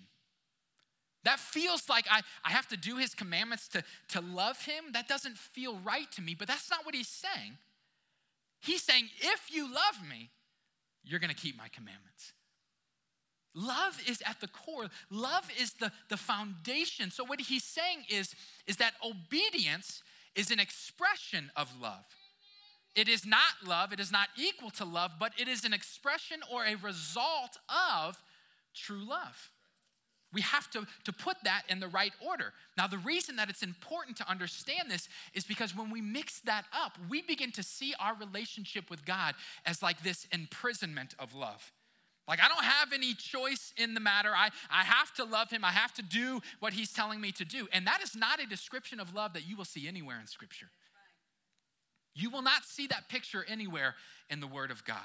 That 1.23 1.39
feels 1.39 1.87
like 1.87 2.05
I, 2.09 2.21
I 2.43 2.51
have 2.51 2.67
to 2.69 2.77
do 2.77 2.97
his 2.97 3.13
commandments 3.13 3.67
to, 3.69 3.83
to 4.09 4.21
love 4.21 4.63
him. 4.65 4.85
That 4.93 5.07
doesn't 5.07 5.37
feel 5.37 5.77
right 5.83 6.11
to 6.13 6.21
me, 6.21 6.35
but 6.37 6.47
that's 6.47 6.69
not 6.69 6.85
what 6.85 6.95
he's 6.95 7.07
saying. 7.07 7.57
He's 8.61 8.81
saying, 8.81 9.09
if 9.19 9.53
you 9.53 9.65
love 9.65 9.99
me, 10.09 10.29
you're 11.03 11.19
going 11.19 11.33
to 11.33 11.35
keep 11.35 11.57
my 11.57 11.67
commandments. 11.67 12.33
Love 13.53 13.99
is 14.07 14.21
at 14.25 14.39
the 14.39 14.47
core. 14.47 14.87
Love 15.09 15.49
is 15.59 15.73
the, 15.73 15.91
the 16.09 16.17
foundation. 16.17 17.11
So, 17.11 17.25
what 17.25 17.41
he's 17.41 17.63
saying 17.63 18.05
is, 18.09 18.33
is 18.65 18.77
that 18.77 18.93
obedience 19.05 20.03
is 20.35 20.51
an 20.51 20.59
expression 20.59 21.51
of 21.55 21.69
love. 21.81 22.05
It 22.95 23.09
is 23.09 23.25
not 23.25 23.53
love, 23.65 23.91
it 23.93 23.99
is 23.99 24.11
not 24.11 24.29
equal 24.37 24.69
to 24.71 24.85
love, 24.85 25.11
but 25.19 25.33
it 25.37 25.47
is 25.47 25.65
an 25.65 25.73
expression 25.73 26.39
or 26.51 26.65
a 26.65 26.75
result 26.75 27.57
of 27.69 28.21
true 28.73 29.03
love. 29.03 29.51
We 30.33 30.41
have 30.41 30.69
to, 30.71 30.87
to 31.03 31.11
put 31.11 31.37
that 31.43 31.63
in 31.67 31.79
the 31.79 31.89
right 31.89 32.13
order. 32.25 32.53
Now, 32.77 32.87
the 32.87 32.97
reason 32.97 33.35
that 33.35 33.49
it's 33.49 33.63
important 33.63 34.15
to 34.17 34.29
understand 34.29 34.89
this 34.89 35.09
is 35.33 35.43
because 35.43 35.75
when 35.75 35.89
we 35.89 35.99
mix 35.99 36.39
that 36.41 36.65
up, 36.73 36.97
we 37.09 37.21
begin 37.21 37.51
to 37.53 37.63
see 37.63 37.93
our 37.99 38.15
relationship 38.15 38.89
with 38.89 39.05
God 39.05 39.35
as 39.65 39.83
like 39.83 40.03
this 40.03 40.27
imprisonment 40.31 41.15
of 41.19 41.35
love. 41.35 41.71
Like, 42.27 42.39
I 42.39 42.47
don't 42.47 42.63
have 42.63 42.93
any 42.93 43.13
choice 43.13 43.73
in 43.75 43.93
the 43.93 43.99
matter. 43.99 44.31
I, 44.33 44.49
I 44.69 44.83
have 44.83 45.13
to 45.15 45.25
love 45.25 45.49
him. 45.49 45.65
I 45.65 45.71
have 45.71 45.93
to 45.95 46.01
do 46.01 46.39
what 46.59 46.71
he's 46.71 46.93
telling 46.93 47.19
me 47.19 47.31
to 47.33 47.43
do. 47.43 47.67
And 47.73 47.85
that 47.87 48.01
is 48.01 48.15
not 48.15 48.41
a 48.41 48.47
description 48.47 48.99
of 49.01 49.13
love 49.13 49.33
that 49.33 49.45
you 49.45 49.57
will 49.57 49.65
see 49.65 49.87
anywhere 49.87 50.17
in 50.19 50.27
Scripture. 50.27 50.67
You 52.13 52.29
will 52.29 52.41
not 52.41 52.63
see 52.63 52.87
that 52.87 53.09
picture 53.09 53.45
anywhere 53.49 53.95
in 54.29 54.39
the 54.39 54.47
Word 54.47 54.71
of 54.71 54.85
God. 54.85 54.97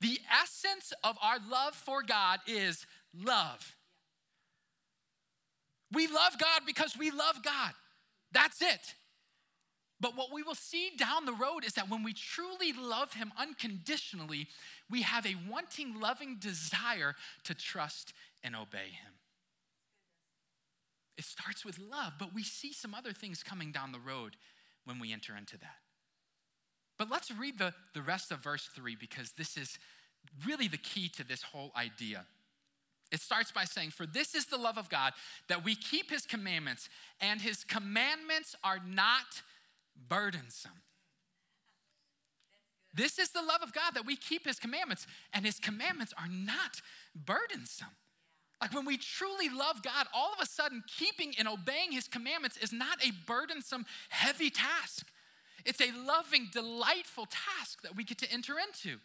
The 0.00 0.18
essence 0.42 0.92
of 1.04 1.16
our 1.22 1.38
love 1.50 1.74
for 1.74 2.02
God 2.02 2.40
is 2.46 2.86
love. 3.24 3.76
We 5.92 6.06
love 6.06 6.38
God 6.38 6.62
because 6.66 6.96
we 6.98 7.10
love 7.10 7.42
God. 7.44 7.72
That's 8.32 8.60
it. 8.60 8.94
But 9.98 10.16
what 10.16 10.32
we 10.32 10.42
will 10.42 10.54
see 10.54 10.90
down 10.98 11.24
the 11.24 11.32
road 11.32 11.64
is 11.64 11.72
that 11.74 11.88
when 11.88 12.02
we 12.02 12.12
truly 12.12 12.72
love 12.72 13.14
Him 13.14 13.32
unconditionally, 13.38 14.48
we 14.90 15.02
have 15.02 15.26
a 15.26 15.36
wanting, 15.48 16.00
loving 16.00 16.36
desire 16.38 17.14
to 17.44 17.54
trust 17.54 18.12
and 18.42 18.54
obey 18.54 18.90
him. 18.90 19.12
It 21.18 21.24
starts 21.24 21.64
with 21.64 21.78
love, 21.78 22.14
but 22.18 22.34
we 22.34 22.42
see 22.42 22.72
some 22.72 22.94
other 22.94 23.12
things 23.12 23.42
coming 23.42 23.72
down 23.72 23.92
the 23.92 23.98
road 23.98 24.36
when 24.84 24.98
we 24.98 25.12
enter 25.12 25.36
into 25.36 25.58
that. 25.58 25.78
But 26.98 27.10
let's 27.10 27.30
read 27.30 27.58
the, 27.58 27.74
the 27.94 28.02
rest 28.02 28.30
of 28.30 28.38
verse 28.38 28.68
3 28.74 28.96
because 28.96 29.32
this 29.32 29.56
is 29.56 29.78
really 30.46 30.68
the 30.68 30.76
key 30.76 31.08
to 31.10 31.24
this 31.24 31.42
whole 31.42 31.72
idea. 31.76 32.26
It 33.12 33.20
starts 33.20 33.52
by 33.52 33.64
saying, 33.64 33.90
For 33.90 34.06
this 34.06 34.34
is 34.34 34.46
the 34.46 34.58
love 34.58 34.78
of 34.78 34.88
God, 34.88 35.12
that 35.48 35.64
we 35.64 35.74
keep 35.74 36.10
his 36.10 36.26
commandments, 36.26 36.88
and 37.20 37.40
his 37.40 37.64
commandments 37.64 38.56
are 38.64 38.80
not 38.84 39.42
burdensome. 40.08 40.82
This 42.94 43.18
is 43.18 43.30
the 43.30 43.42
love 43.42 43.62
of 43.62 43.72
God, 43.72 43.92
that 43.94 44.06
we 44.06 44.16
keep 44.16 44.46
his 44.46 44.58
commandments, 44.58 45.06
and 45.32 45.44
his 45.44 45.58
commandments 45.58 46.14
are 46.18 46.28
not 46.28 46.80
burdensome. 47.14 47.94
Like 48.60 48.72
when 48.72 48.86
we 48.86 48.96
truly 48.96 49.50
love 49.50 49.82
God, 49.82 50.06
all 50.14 50.32
of 50.32 50.40
a 50.40 50.46
sudden, 50.46 50.82
keeping 50.86 51.34
and 51.38 51.46
obeying 51.46 51.92
his 51.92 52.08
commandments 52.08 52.56
is 52.56 52.72
not 52.72 53.04
a 53.04 53.12
burdensome, 53.26 53.84
heavy 54.08 54.48
task. 54.48 55.06
It's 55.66 55.80
a 55.80 55.92
loving, 56.06 56.48
delightful 56.52 57.26
task 57.26 57.82
that 57.82 57.96
we 57.96 58.04
get 58.04 58.18
to 58.18 58.32
enter 58.32 58.54
into. 58.58 58.98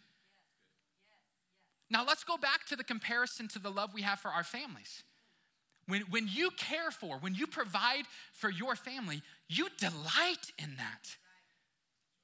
Now, 1.92 2.04
let's 2.06 2.24
go 2.24 2.38
back 2.38 2.66
to 2.68 2.76
the 2.76 2.84
comparison 2.84 3.48
to 3.48 3.58
the 3.58 3.70
love 3.70 3.92
we 3.92 4.00
have 4.00 4.18
for 4.18 4.30
our 4.30 4.44
families. 4.44 5.02
When, 5.86 6.02
when 6.02 6.26
you 6.26 6.50
care 6.52 6.90
for, 6.90 7.18
when 7.18 7.34
you 7.34 7.46
provide 7.46 8.04
for 8.32 8.48
your 8.48 8.74
family, 8.76 9.20
you 9.48 9.68
delight 9.78 10.52
in 10.58 10.76
that. 10.78 11.16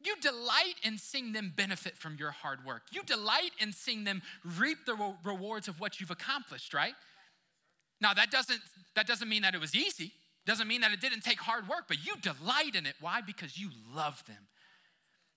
You 0.00 0.16
delight 0.22 0.76
in 0.84 0.96
seeing 0.96 1.32
them 1.32 1.52
benefit 1.54 1.98
from 1.98 2.16
your 2.18 2.30
hard 2.30 2.64
work. 2.64 2.82
You 2.92 3.02
delight 3.02 3.50
in 3.60 3.72
seeing 3.72 4.04
them 4.04 4.22
reap 4.58 4.78
the 4.86 4.96
rewards 5.24 5.68
of 5.68 5.80
what 5.80 6.00
you've 6.00 6.10
accomplished, 6.10 6.72
right? 6.72 6.94
Now 8.00 8.14
that 8.14 8.30
doesn't 8.30 8.60
that 8.94 9.08
doesn't 9.08 9.28
mean 9.28 9.42
that 9.42 9.56
it 9.56 9.60
was 9.60 9.74
easy. 9.74 10.12
Doesn't 10.46 10.68
mean 10.68 10.80
that 10.82 10.92
it 10.92 11.00
didn't 11.00 11.22
take 11.22 11.40
hard 11.40 11.68
work, 11.68 11.86
but 11.88 11.98
you 12.06 12.14
delight 12.22 12.76
in 12.76 12.86
it. 12.86 12.94
Why? 13.00 13.20
Because 13.20 13.58
you 13.58 13.70
love 13.92 14.24
them. 14.26 14.46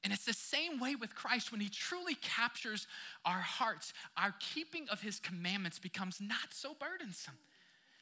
And 0.04 0.12
it's 0.12 0.26
the 0.26 0.34
same 0.34 0.80
way 0.80 0.96
with 0.96 1.14
Christ 1.16 1.52
when 1.52 1.62
he 1.62 1.70
truly 1.70 2.16
captures 2.16 2.88
our 3.24 3.40
hearts. 3.40 3.94
Our 4.18 4.34
keeping 4.40 4.88
of 4.90 5.02
his 5.02 5.20
commandments 5.20 5.78
becomes 5.78 6.20
not 6.20 6.52
so 6.52 6.76
burdensome. 6.80 7.38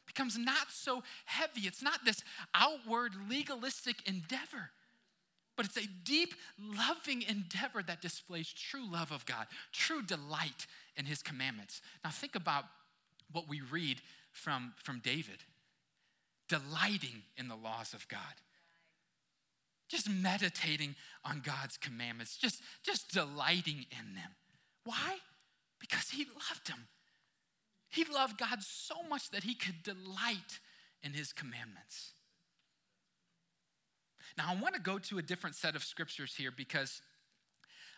Becomes 0.06 0.38
not 0.38 0.72
so 0.72 1.04
heavy. 1.26 1.62
It's 1.68 1.84
not 1.84 2.06
this 2.06 2.24
outward 2.56 3.14
legalistic 3.30 4.08
endeavor 4.08 4.72
but 5.60 5.66
it's 5.66 5.76
a 5.76 5.90
deep, 6.06 6.36
loving 6.58 7.22
endeavor 7.24 7.84
that 7.84 8.02
displays 8.02 8.48
true 8.50 8.90
love 8.90 9.12
of 9.12 9.26
God, 9.26 9.46
true 9.74 10.02
delight 10.02 10.66
in 10.96 11.04
his 11.04 11.22
commandments. 11.22 11.82
Now, 12.02 12.12
think 12.12 12.36
about 12.36 12.64
what 13.34 13.50
we 13.50 13.60
read 13.70 13.98
from, 14.32 14.72
from 14.78 15.00
David 15.00 15.44
delighting 16.48 17.24
in 17.36 17.50
the 17.50 17.58
laws 17.58 17.94
of 17.94 18.08
God. 18.08 18.22
Just 19.90 20.10
meditating 20.10 20.96
on 21.26 21.42
God's 21.44 21.78
commandments, 21.78 22.38
just, 22.38 22.62
just 22.84 23.12
delighting 23.12 23.86
in 23.92 24.14
them. 24.14 24.32
Why? 24.86 25.18
Because 25.80 26.10
he 26.12 26.26
loved 26.26 26.68
them. 26.68 26.88
He 27.90 28.06
loved 28.06 28.38
God 28.38 28.62
so 28.62 28.96
much 29.10 29.32
that 29.32 29.44
he 29.44 29.56
could 29.56 29.82
delight 29.84 30.60
in 31.02 31.14
his 31.14 31.34
commandments. 31.34 32.12
Now, 34.38 34.46
I 34.50 34.62
want 34.62 34.76
to 34.76 34.82
go 34.82 35.00
to 35.00 35.18
a 35.18 35.22
different 35.22 35.56
set 35.56 35.76
of 35.76 35.84
scriptures 35.84 36.36
here 36.36 36.52
because 36.56 37.02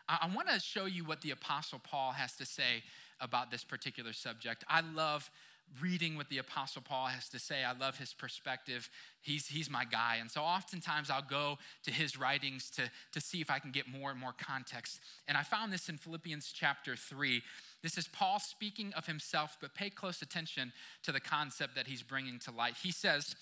I 0.08 0.30
want 0.34 0.50
to 0.50 0.60
show 0.60 0.86
you 0.86 1.04
what 1.04 1.22
the 1.22 1.32
Apostle 1.32 1.80
Paul 1.80 2.12
has 2.14 2.36
to 2.38 2.46
say 2.46 2.84
about 3.20 3.52
this 3.52 3.64
particular 3.64 4.14
subject. 4.14 4.64
I 4.68 4.82
love 4.82 5.30
reading 5.80 6.18
what 6.18 6.30
the 6.30 6.40
Apostle 6.40 6.82
Paul 6.82 7.08
has 7.08 7.30
to 7.30 7.40
say. 7.40 7.64
I 7.64 7.72
love 7.72 7.98
his 7.98 8.14
perspective. 8.14 8.90
He's, 9.22 9.48
he's 9.48 9.70
my 9.70 9.86
guy. 9.86 10.18
And 10.20 10.30
so 10.30 10.42
oftentimes 10.42 11.10
I'll 11.10 11.22
go 11.22 11.58
to 11.84 11.92
his 11.92 12.20
writings 12.20 12.70
to, 12.72 12.90
to 13.14 13.22
see 13.22 13.40
if 13.40 13.50
I 13.50 13.60
can 13.60 13.72
get 13.72 13.88
more 13.88 14.12
and 14.12 14.20
more 14.20 14.34
context. 14.38 15.00
And 15.28 15.38
I 15.38 15.44
found 15.44 15.72
this 15.72 15.88
in 15.88 15.98
Philippians 15.98 16.52
chapter 16.52 16.96
3. 16.96 17.42
This 17.84 17.98
is 17.98 18.08
Paul 18.08 18.40
speaking 18.40 18.92
of 18.98 19.08
himself, 19.08 19.58
but 19.62 19.76
pay 19.76 19.90
close 19.90 20.22
attention 20.22 20.74
to 21.04 21.12
the 21.12 21.22
concept 21.22 21.76
that 21.76 21.88
he's 21.88 22.04
bringing 22.04 22.40
to 22.40 22.52
light. 22.52 22.76
He 22.82 22.92
says, 22.92 23.36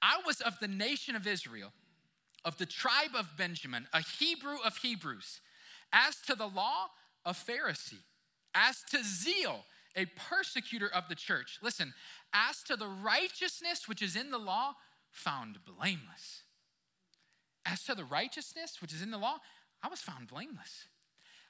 I 0.00 0.20
was 0.24 0.40
of 0.40 0.58
the 0.60 0.68
nation 0.68 1.16
of 1.16 1.26
Israel 1.26 1.72
of 2.44 2.56
the 2.58 2.66
tribe 2.66 3.14
of 3.14 3.36
Benjamin, 3.36 3.86
a 3.92 4.00
Hebrew 4.00 4.56
of 4.64 4.78
Hebrews, 4.78 5.40
as 5.92 6.16
to 6.26 6.34
the 6.34 6.46
law, 6.46 6.88
a 7.24 7.32
Pharisee, 7.32 8.02
as 8.54 8.82
to 8.90 9.02
zeal, 9.04 9.64
a 9.96 10.06
persecutor 10.06 10.88
of 10.88 11.08
the 11.08 11.14
church. 11.14 11.58
Listen, 11.62 11.94
as 12.32 12.62
to 12.64 12.76
the 12.76 12.86
righteousness 12.86 13.88
which 13.88 14.02
is 14.02 14.16
in 14.16 14.30
the 14.30 14.38
law, 14.38 14.74
found 15.10 15.58
blameless. 15.64 16.42
As 17.64 17.84
to 17.84 17.94
the 17.94 18.04
righteousness 18.04 18.80
which 18.80 18.92
is 18.92 19.02
in 19.02 19.10
the 19.10 19.18
law, 19.18 19.38
I 19.82 19.88
was 19.88 20.00
found 20.00 20.28
blameless. 20.28 20.86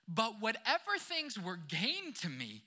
But 0.06 0.40
whatever 0.40 0.96
things 0.98 1.38
were 1.38 1.56
gained 1.56 2.16
to 2.16 2.28
me, 2.28 2.62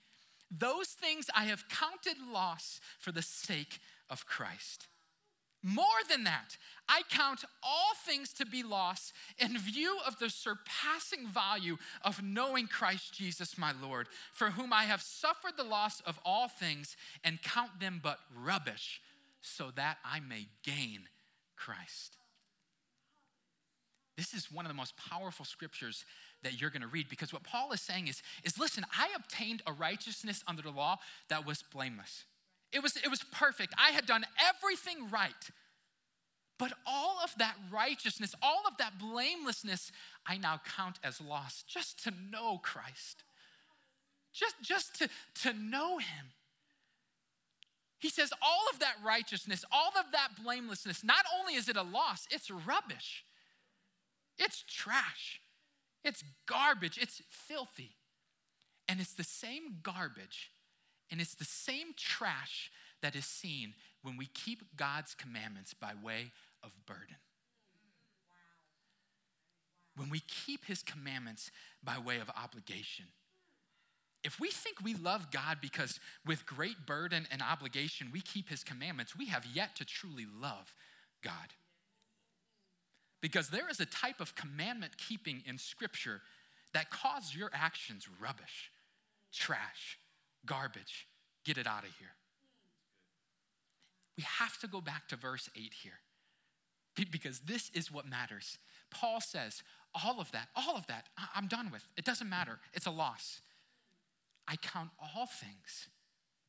those 0.49 0.89
things 0.89 1.27
I 1.35 1.45
have 1.45 1.69
counted 1.69 2.17
loss 2.31 2.79
for 2.99 3.11
the 3.11 3.21
sake 3.21 3.79
of 4.09 4.25
Christ. 4.25 4.87
More 5.63 5.85
than 6.09 6.23
that, 6.23 6.57
I 6.89 7.03
count 7.09 7.45
all 7.61 7.91
things 8.05 8.33
to 8.33 8.45
be 8.45 8.63
lost 8.63 9.13
in 9.37 9.57
view 9.57 9.97
of 10.07 10.17
the 10.17 10.29
surpassing 10.29 11.27
value 11.27 11.77
of 12.01 12.23
knowing 12.23 12.67
Christ 12.67 13.13
Jesus 13.13 13.57
my 13.57 13.71
Lord, 13.79 14.07
for 14.33 14.51
whom 14.51 14.73
I 14.73 14.85
have 14.85 15.01
suffered 15.01 15.57
the 15.57 15.63
loss 15.63 16.01
of 16.01 16.19
all 16.25 16.47
things 16.47 16.97
and 17.23 17.41
count 17.41 17.79
them 17.79 17.99
but 18.01 18.19
rubbish, 18.35 19.01
so 19.41 19.71
that 19.75 19.97
I 20.03 20.19
may 20.19 20.47
gain 20.63 21.01
Christ. 21.55 22.17
This 24.17 24.33
is 24.33 24.51
one 24.51 24.65
of 24.65 24.69
the 24.69 24.75
most 24.75 24.95
powerful 24.97 25.45
scriptures 25.45 26.05
that 26.43 26.59
you're 26.59 26.69
going 26.69 26.81
to 26.81 26.87
read 26.87 27.07
because 27.07 27.31
what 27.31 27.43
Paul 27.43 27.71
is 27.71 27.81
saying 27.81 28.07
is, 28.07 28.21
is 28.43 28.57
listen, 28.57 28.83
I 28.97 29.09
obtained 29.15 29.61
a 29.65 29.73
righteousness 29.73 30.43
under 30.47 30.61
the 30.61 30.71
law 30.71 30.97
that 31.29 31.45
was 31.45 31.63
blameless. 31.73 32.25
It 32.71 32.81
was, 32.81 32.95
it 32.97 33.09
was 33.09 33.23
perfect. 33.31 33.73
I 33.77 33.91
had 33.91 34.05
done 34.05 34.25
everything 34.39 35.09
right. 35.09 35.51
But 36.57 36.73
all 36.85 37.17
of 37.23 37.33
that 37.39 37.55
righteousness, 37.71 38.35
all 38.41 38.63
of 38.67 38.77
that 38.77 38.99
blamelessness, 38.99 39.91
I 40.27 40.37
now 40.37 40.61
count 40.77 40.99
as 41.03 41.19
loss 41.19 41.63
just 41.63 42.03
to 42.03 42.13
know 42.31 42.59
Christ, 42.61 43.23
just, 44.31 44.55
just 44.61 44.95
to, 44.99 45.09
to 45.41 45.53
know 45.53 45.97
Him. 45.97 46.27
He 47.97 48.09
says, 48.09 48.31
all 48.41 48.65
of 48.71 48.79
that 48.79 48.95
righteousness, 49.03 49.65
all 49.71 49.91
of 49.99 50.11
that 50.11 50.43
blamelessness, 50.43 51.03
not 51.03 51.25
only 51.39 51.55
is 51.55 51.67
it 51.67 51.77
a 51.77 51.83
loss, 51.83 52.27
it's 52.29 52.49
rubbish, 52.49 53.25
it's 54.37 54.63
trash, 54.67 55.41
it's 56.03 56.23
garbage, 56.45 56.99
it's 57.01 57.21
filthy. 57.27 57.95
And 58.87 58.99
it's 58.99 59.13
the 59.13 59.23
same 59.23 59.77
garbage 59.81 60.51
and 61.11 61.19
it's 61.19 61.35
the 61.35 61.45
same 61.45 61.93
trash 61.97 62.71
that 63.01 63.15
is 63.15 63.25
seen 63.25 63.73
when 64.01 64.17
we 64.17 64.27
keep 64.27 64.77
God's 64.77 65.13
commandments 65.13 65.73
by 65.73 65.91
way 66.01 66.31
of 66.63 66.71
burden. 66.85 67.17
When 69.97 70.09
we 70.09 70.21
keep 70.21 70.65
his 70.65 70.81
commandments 70.81 71.51
by 71.83 71.97
way 71.99 72.17
of 72.19 72.29
obligation. 72.29 73.05
If 74.23 74.39
we 74.39 74.49
think 74.49 74.77
we 74.81 74.93
love 74.93 75.31
God 75.31 75.57
because 75.61 75.99
with 76.25 76.45
great 76.45 76.85
burden 76.85 77.27
and 77.31 77.41
obligation 77.41 78.09
we 78.13 78.21
keep 78.21 78.49
his 78.49 78.63
commandments, 78.63 79.17
we 79.17 79.25
have 79.27 79.45
yet 79.53 79.75
to 79.77 79.85
truly 79.85 80.27
love 80.39 80.73
God. 81.23 81.33
Because 83.19 83.49
there 83.49 83.69
is 83.69 83.79
a 83.79 83.85
type 83.85 84.21
of 84.21 84.35
commandment 84.35 84.97
keeping 84.97 85.43
in 85.45 85.57
Scripture 85.57 86.21
that 86.73 86.89
causes 86.89 87.35
your 87.35 87.49
actions 87.53 88.07
rubbish, 88.19 88.71
trash, 89.33 89.97
garbage. 90.45 91.07
Get 91.45 91.57
it 91.57 91.67
out 91.67 91.83
of 91.83 91.89
here. 91.99 92.15
We 94.17 94.23
have 94.39 94.57
to 94.59 94.67
go 94.67 94.81
back 94.81 95.07
to 95.09 95.15
verse 95.15 95.49
8 95.55 95.73
here 95.83 95.99
because 97.11 97.39
this 97.39 97.71
is 97.73 97.91
what 97.91 98.05
matters. 98.05 98.57
Paul 98.91 99.21
says, 99.21 99.63
all 99.95 100.19
of 100.19 100.31
that, 100.31 100.49
all 100.55 100.75
of 100.75 100.85
that, 100.87 101.07
I'm 101.33 101.47
done 101.47 101.71
with. 101.71 101.87
It 101.97 102.05
doesn't 102.05 102.29
matter. 102.29 102.59
It's 102.73 102.85
a 102.85 102.91
loss. 102.91 103.41
I 104.47 104.55
count 104.57 104.89
all 104.99 105.25
things 105.25 105.87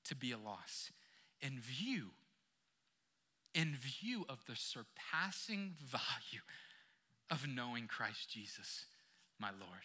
to 0.04 0.16
be 0.16 0.32
a 0.32 0.38
loss 0.38 0.90
in 1.40 1.60
view 1.60 2.10
in 3.54 3.74
view 3.74 4.24
of 4.28 4.44
the 4.46 4.56
surpassing 4.56 5.74
value 5.84 6.42
of 7.30 7.46
knowing 7.46 7.86
Christ 7.86 8.30
Jesus, 8.30 8.86
my 9.38 9.50
Lord. 9.50 9.84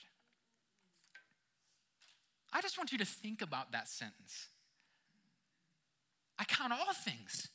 I 2.54 2.62
just 2.62 2.78
want 2.78 2.92
you 2.92 2.98
to 2.98 3.06
think 3.06 3.42
about 3.42 3.72
that 3.72 3.88
sentence. 3.88 4.48
I 6.40 6.44
count 6.44 6.72
all 6.72 6.94
things. 6.94 7.48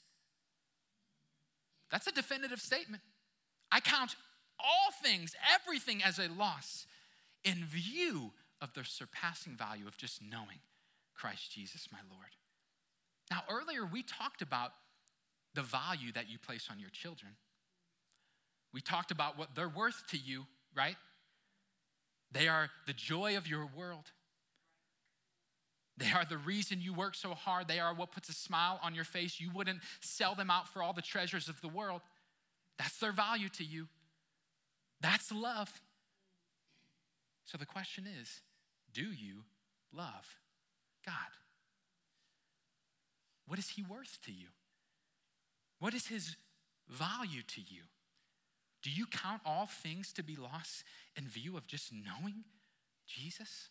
That's 1.91 2.07
a 2.07 2.13
definitive 2.13 2.61
statement. 2.61 3.03
I 3.71 3.81
count 3.81 4.17
all 4.59 4.93
things, 5.03 5.35
everything 5.55 6.03
as 6.03 6.19
a 6.19 6.29
loss 6.29 6.87
in 7.45 7.65
view 7.65 8.33
of 8.61 8.73
the 8.75 8.85
surpassing 8.85 9.57
value 9.57 9.87
of 9.87 9.97
just 9.97 10.21
knowing 10.23 10.61
Christ 11.15 11.53
Jesus, 11.53 11.89
my 11.93 11.99
Lord. 12.11 12.31
Now, 13.31 13.43
earlier 13.51 13.85
we 13.85 14.03
talked 14.03 14.43
about 14.43 14.73
the 15.55 15.63
value 15.63 16.13
that 16.13 16.31
you 16.31 16.39
place 16.39 16.69
on 16.71 16.79
your 16.81 16.91
children. 16.91 17.33
We 18.73 18.81
talked 18.81 19.11
about 19.11 19.39
what 19.39 19.55
they're 19.55 19.69
worth 19.69 20.05
to 20.11 20.17
you, 20.17 20.47
right? 20.75 20.97
They 22.31 22.49
are 22.49 22.71
the 22.87 22.95
joy 22.95 23.37
of 23.37 23.47
your 23.47 23.69
world. 23.77 24.11
They 25.99 26.11
are 26.13 26.25
the 26.25 26.39
reason 26.39 26.81
you 26.81 26.95
work 26.95 27.15
so 27.15 27.35
hard. 27.35 27.69
They 27.69 27.79
are 27.79 27.95
what 27.95 28.13
puts 28.13 28.29
a 28.29 28.33
smile 28.33 28.81
on 28.83 28.95
your 28.95 29.05
face. 29.05 29.41
You 29.41 29.51
wouldn't 29.55 29.81
sell 30.01 30.35
them 30.35 30.51
out 30.51 30.69
for 30.69 30.83
all 30.83 30.93
the 30.93 31.03
treasures 31.03 31.49
of 31.49 31.61
the 31.61 31.69
world. 31.69 32.01
That's 32.79 32.99
their 32.99 33.13
value 33.13 33.49
to 33.51 33.65
you. 33.65 33.89
That's 35.01 35.31
love. 35.31 35.71
So 37.45 37.59
the 37.59 37.67
question 37.67 38.07
is 38.21 38.41
do 38.95 39.03
you 39.03 39.45
love 39.93 40.37
God? 41.05 41.15
What 43.47 43.59
is 43.59 43.71
He 43.71 43.83
worth 43.83 44.19
to 44.25 44.33
you? 44.33 44.49
What 45.79 45.95
is 45.95 46.07
His 46.07 46.37
value 46.89 47.43
to 47.43 47.61
you? 47.61 47.83
Do 48.83 48.91
you 48.91 49.07
count 49.07 49.43
all 49.45 49.67
things 49.67 50.13
to 50.15 50.23
be 50.23 50.37
lost 50.37 50.85
in 51.17 51.29
view 51.29 51.57
of 51.57 51.67
just 51.67 51.93
knowing 51.93 52.45
Jesus? 53.07 53.69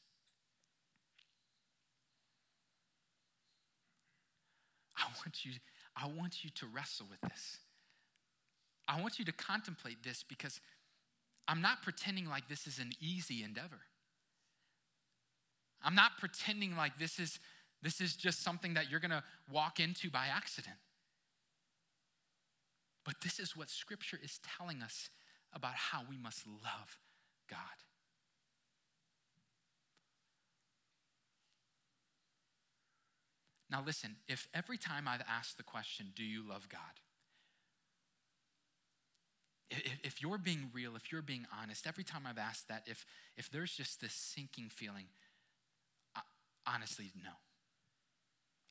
I 5.01 5.07
want 5.17 5.45
you, 5.45 5.51
I 5.95 6.07
want 6.07 6.43
you 6.43 6.49
to 6.55 6.65
wrestle 6.67 7.07
with 7.09 7.21
this. 7.21 7.57
I 8.87 9.01
want 9.01 9.19
you 9.19 9.25
to 9.25 9.31
contemplate 9.31 10.03
this 10.03 10.23
because 10.23 10.59
I'm 11.47 11.61
not 11.61 11.81
pretending 11.81 12.27
like 12.27 12.47
this 12.47 12.67
is 12.67 12.79
an 12.79 12.91
easy 12.99 13.43
endeavor. 13.43 13.81
I'm 15.83 15.95
not 15.95 16.17
pretending 16.19 16.75
like 16.75 16.99
this 16.99 17.19
is, 17.19 17.39
this 17.81 18.01
is 18.01 18.15
just 18.15 18.43
something 18.43 18.75
that 18.75 18.89
you're 18.89 18.99
going 18.99 19.11
to 19.11 19.23
walk 19.51 19.79
into 19.79 20.09
by 20.09 20.27
accident. 20.27 20.75
But 23.03 23.15
this 23.23 23.39
is 23.39 23.57
what 23.57 23.69
Scripture 23.69 24.19
is 24.23 24.39
telling 24.57 24.81
us 24.81 25.09
about 25.53 25.73
how 25.73 26.01
we 26.07 26.17
must 26.17 26.45
love 26.47 26.99
God. 27.49 27.57
Now, 33.71 33.81
listen, 33.85 34.17
if 34.27 34.47
every 34.53 34.77
time 34.77 35.07
I've 35.07 35.23
asked 35.29 35.57
the 35.57 35.63
question, 35.63 36.07
Do 36.15 36.23
you 36.23 36.47
love 36.47 36.67
God? 36.69 36.81
If, 40.03 40.21
you're 40.21 40.37
being 40.37 40.69
real, 40.73 40.97
if 40.97 41.13
you're 41.13 41.21
being 41.21 41.45
honest, 41.61 41.87
every 41.87 42.03
time 42.03 42.23
I've 42.27 42.37
asked 42.37 42.67
that, 42.67 42.83
if, 42.87 43.05
if 43.37 43.49
there's 43.49 43.71
just 43.71 44.01
this 44.01 44.11
sinking 44.11 44.67
feeling, 44.69 45.05
honestly, 46.67 47.11
no. 47.23 47.31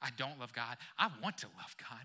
I 0.02 0.10
don't 0.16 0.38
love 0.38 0.52
God. 0.52 0.76
I 0.98 1.08
want 1.22 1.38
to 1.38 1.46
love 1.56 1.74
God. 1.78 2.04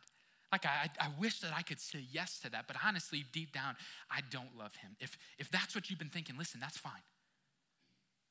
Like, 0.50 0.66
I, 0.66 0.90
I 0.98 1.10
wish 1.20 1.42
that 1.42 1.52
I 1.54 1.62
could 1.62 1.82
say 1.82 2.06
yes 2.10 2.40
to 2.40 2.52
that, 2.52 2.68
but 2.68 2.78
honestly, 2.86 3.26
deep 3.34 3.52
down, 3.52 3.76
I 4.10 4.22
don't 4.30 4.58
love 4.58 4.76
him. 4.76 4.96
If, 5.02 5.18
if 5.38 5.52
that's 5.52 5.76
what 5.76 5.90
you've 5.90 6.00
been 6.00 6.10
thinking, 6.10 6.38
listen, 6.38 6.62
that's 6.62 6.78
fine. 6.78 7.04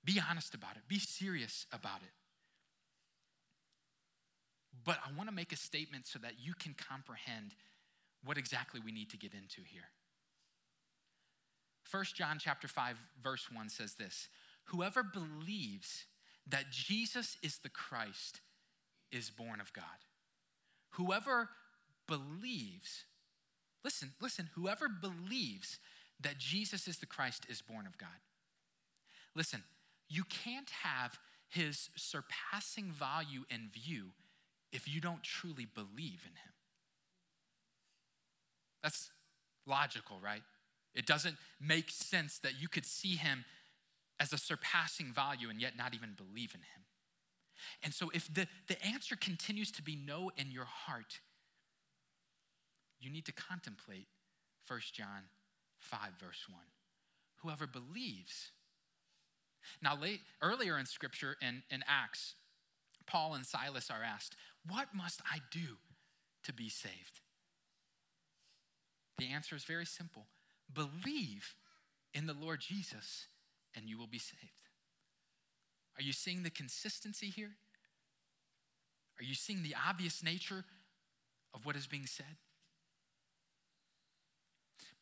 Be 0.02 0.18
honest 0.30 0.54
about 0.54 0.76
it, 0.76 0.82
be 0.88 0.98
serious 0.98 1.66
about 1.72 2.00
it. 2.02 2.12
But 4.84 4.98
I 5.06 5.16
want 5.16 5.28
to 5.28 5.34
make 5.34 5.52
a 5.52 5.56
statement 5.56 6.06
so 6.06 6.18
that 6.20 6.34
you 6.40 6.54
can 6.54 6.74
comprehend 6.74 7.54
what 8.24 8.38
exactly 8.38 8.80
we 8.84 8.92
need 8.92 9.10
to 9.10 9.16
get 9.16 9.34
into 9.34 9.60
here. 9.64 9.90
1 11.90 12.04
John 12.14 12.38
chapter 12.40 12.66
5 12.66 12.96
verse 13.22 13.48
1 13.52 13.68
says 13.68 13.94
this, 13.94 14.28
whoever 14.64 15.02
believes 15.02 16.06
that 16.46 16.70
Jesus 16.70 17.36
is 17.42 17.58
the 17.58 17.68
Christ 17.68 18.40
is 19.12 19.30
born 19.30 19.60
of 19.60 19.72
God. 19.72 19.84
Whoever 20.90 21.50
believes, 22.06 23.04
listen, 23.84 24.12
listen, 24.20 24.50
whoever 24.54 24.88
believes 24.88 25.78
that 26.20 26.38
Jesus 26.38 26.88
is 26.88 26.98
the 26.98 27.06
Christ 27.06 27.46
is 27.48 27.62
born 27.62 27.86
of 27.86 27.98
God. 27.98 28.08
Listen, 29.34 29.62
you 30.08 30.24
can't 30.24 30.70
have 30.82 31.18
his 31.48 31.90
surpassing 31.96 32.92
value 32.92 33.44
in 33.50 33.68
view 33.72 34.10
if 34.74 34.92
you 34.92 35.00
don't 35.00 35.22
truly 35.22 35.66
believe 35.72 36.22
in 36.26 36.34
him. 36.34 36.52
That's 38.82 39.10
logical, 39.66 40.18
right? 40.22 40.42
It 40.94 41.06
doesn't 41.06 41.36
make 41.60 41.90
sense 41.90 42.38
that 42.40 42.60
you 42.60 42.68
could 42.68 42.84
see 42.84 43.16
him 43.16 43.44
as 44.20 44.32
a 44.32 44.38
surpassing 44.38 45.12
value 45.12 45.48
and 45.48 45.60
yet 45.60 45.76
not 45.78 45.94
even 45.94 46.10
believe 46.16 46.54
in 46.54 46.60
him. 46.60 46.84
And 47.82 47.94
so, 47.94 48.10
if 48.12 48.32
the, 48.32 48.46
the 48.66 48.84
answer 48.84 49.16
continues 49.16 49.70
to 49.72 49.82
be 49.82 49.96
no 49.96 50.30
in 50.36 50.50
your 50.50 50.66
heart, 50.66 51.20
you 53.00 53.10
need 53.10 53.24
to 53.26 53.32
contemplate 53.32 54.08
1 54.66 54.80
John 54.92 55.28
5, 55.78 56.00
verse 56.20 56.46
1. 56.50 56.60
Whoever 57.42 57.66
believes. 57.66 58.50
Now, 59.80 59.96
late, 59.96 60.20
earlier 60.42 60.78
in 60.78 60.86
scripture 60.86 61.36
in, 61.40 61.62
in 61.70 61.84
Acts, 61.88 62.34
Paul 63.06 63.34
and 63.34 63.46
Silas 63.46 63.90
are 63.90 64.02
asked, 64.02 64.36
What 64.68 64.88
must 64.94 65.20
I 65.30 65.38
do 65.50 65.76
to 66.44 66.52
be 66.52 66.68
saved? 66.68 67.20
The 69.18 69.26
answer 69.26 69.54
is 69.54 69.64
very 69.64 69.86
simple 69.86 70.26
believe 70.72 71.54
in 72.14 72.26
the 72.26 72.34
Lord 72.34 72.60
Jesus, 72.60 73.26
and 73.76 73.88
you 73.88 73.98
will 73.98 74.06
be 74.06 74.18
saved. 74.18 74.68
Are 75.98 76.02
you 76.02 76.12
seeing 76.12 76.42
the 76.42 76.50
consistency 76.50 77.26
here? 77.26 77.52
Are 79.20 79.24
you 79.24 79.34
seeing 79.34 79.62
the 79.62 79.74
obvious 79.88 80.22
nature 80.22 80.64
of 81.52 81.64
what 81.66 81.76
is 81.76 81.86
being 81.86 82.06
said? 82.06 82.36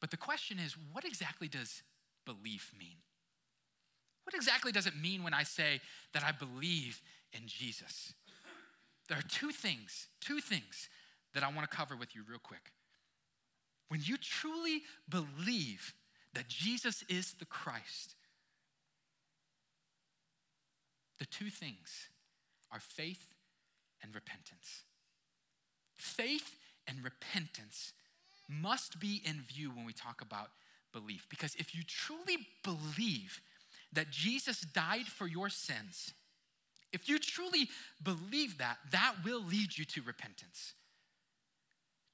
But 0.01 0.11
the 0.11 0.17
question 0.17 0.59
is 0.59 0.77
what 0.93 1.05
exactly 1.05 1.49
does 1.49 1.83
belief 2.27 2.73
mean? 2.79 2.97
What 4.25 4.35
exactly 4.35 4.73
does 4.73 4.87
it 4.87 4.97
mean 4.97 5.23
when 5.23 5.35
I 5.35 5.45
say 5.45 5.81
that 6.13 6.25
I 6.25 6.33
believe 6.33 7.01
in 7.33 7.43
Jesus? 7.47 8.13
There 9.09 9.19
are 9.19 9.29
two 9.29 9.51
things, 9.51 10.09
two 10.21 10.41
things 10.41 10.89
that 11.35 11.43
I 11.43 11.49
want 11.49 11.69
to 11.71 11.77
cover 11.77 11.97
with 11.97 12.15
you 12.15 12.23
real 12.29 12.39
quick. 12.43 12.73
When 13.89 14.01
you 14.03 14.17
truly 14.17 14.83
believe 15.09 15.95
that 16.35 16.49
Jesus 16.49 17.05
is 17.09 17.35
the 17.35 17.45
Christ, 17.45 18.15
the 21.19 21.27
two 21.27 21.51
things 21.51 22.09
are 22.73 22.81
faith 22.81 23.35
and 24.03 24.15
repentance. 24.15 24.85
Faith 25.95 26.57
and 26.87 27.05
repentance 27.05 27.93
must 28.49 28.99
be 28.99 29.23
in 29.25 29.43
view 29.43 29.71
when 29.71 29.85
we 29.85 29.93
talk 29.93 30.21
about 30.21 30.49
belief. 30.93 31.27
Because 31.29 31.55
if 31.57 31.75
you 31.75 31.83
truly 31.87 32.39
believe 32.65 33.41
that 33.93 34.11
Jesus 34.11 34.61
died 34.61 35.07
for 35.07 35.27
your 35.27 35.49
sins, 35.49 36.13
if 36.93 37.09
you 37.09 37.19
truly 37.19 37.69
believe 38.03 38.59
that, 38.59 38.79
that 38.91 39.15
will 39.25 39.43
lead 39.43 39.77
you 39.77 39.85
to 39.87 40.03
repentance. 40.03 40.75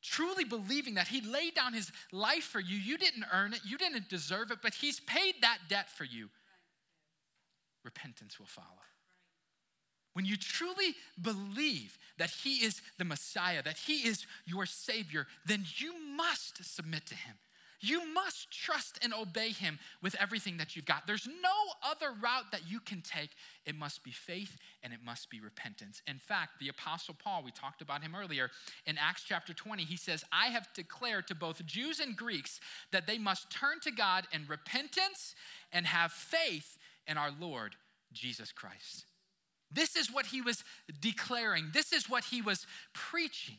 Truly 0.03 0.45
believing 0.45 0.95
that 0.95 1.09
He 1.09 1.21
laid 1.21 1.55
down 1.55 1.73
His 1.73 1.91
life 2.13 2.45
for 2.45 2.61
you, 2.61 2.77
you 2.77 2.97
didn't 2.97 3.25
earn 3.33 3.53
it, 3.53 3.61
you 3.65 3.77
didn't 3.77 4.09
deserve 4.09 4.51
it, 4.51 4.59
but 4.63 4.75
He's 4.75 5.01
paid 5.01 5.35
that 5.43 5.59
debt 5.69 5.91
for 5.91 6.05
you. 6.05 6.29
Repentance 7.85 8.39
will 8.39 8.47
follow. 8.47 8.67
When 10.15 10.25
you 10.25 10.37
truly 10.37 10.95
believe 11.21 11.99
that 12.19 12.31
He 12.31 12.65
is 12.65 12.83
the 12.99 13.05
Messiah, 13.05 13.63
that 13.63 13.79
He 13.79 14.07
is 14.07 14.27
your 14.47 14.67
Savior, 14.67 15.27
then 15.47 15.65
you 15.77 15.95
must 16.17 16.65
submit 16.65 17.07
to 17.07 17.15
Him. 17.15 17.35
You 17.81 18.13
must 18.13 18.51
trust 18.51 18.99
and 19.03 19.15
obey 19.15 19.51
Him 19.51 19.79
with 20.03 20.17
everything 20.17 20.57
that 20.57 20.75
you've 20.75 20.85
got. 20.85 21.07
There's 21.07 21.27
no 21.27 21.89
other 21.89 22.13
route 22.21 22.51
that 22.53 22.63
you 22.69 22.81
can 22.81 23.03
take. 23.03 23.31
It 23.65 23.77
must 23.77 24.03
be 24.03 24.11
faith 24.11 24.57
and 24.83 24.93
it 24.93 25.01
must 25.05 25.31
be 25.31 25.41
repentance. 25.41 26.03
In 26.07 26.19
fact, 26.19 26.59
the 26.59 26.69
Apostle 26.69 27.15
Paul, 27.23 27.43
we 27.45 27.53
talked 27.53 27.81
about 27.81 28.03
him 28.03 28.15
earlier, 28.15 28.51
in 28.87 28.99
Acts 28.99 29.23
chapter 29.27 29.55
20, 29.55 29.85
he 29.85 29.97
says, 29.97 30.25
I 30.33 30.49
have 30.49 30.69
declared 30.75 31.29
to 31.29 31.35
both 31.35 31.65
Jews 31.67 32.01
and 32.01 32.17
Greeks 32.17 32.61
that 32.91 33.07
they 33.07 33.19
must 33.19 33.51
turn 33.51 33.81
to 33.83 33.93
God 33.93 34.27
in 34.33 34.47
repentance 34.49 35.35
and 35.73 35.87
have 35.87 36.13
faith 36.13 36.79
in 37.07 37.17
our 37.17 37.31
Lord 37.39 37.77
Jesus 38.13 38.53
Christ. 38.53 39.07
This 39.71 39.97
is 39.97 40.13
what 40.13 40.27
he 40.27 40.41
was 40.41 40.65
declaring, 41.01 41.69
this 41.73 41.93
is 41.93 42.09
what 42.09 42.25
he 42.25 42.43
was 42.43 42.67
preaching. 42.93 43.59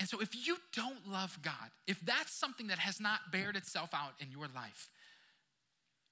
And 0.00 0.08
so, 0.08 0.20
if 0.20 0.34
you 0.34 0.56
don't 0.74 1.06
love 1.06 1.38
God, 1.42 1.70
if 1.86 2.00
that's 2.00 2.32
something 2.32 2.68
that 2.68 2.78
has 2.78 3.00
not 3.00 3.30
bared 3.30 3.54
itself 3.54 3.90
out 3.92 4.14
in 4.18 4.30
your 4.32 4.46
life, 4.54 4.88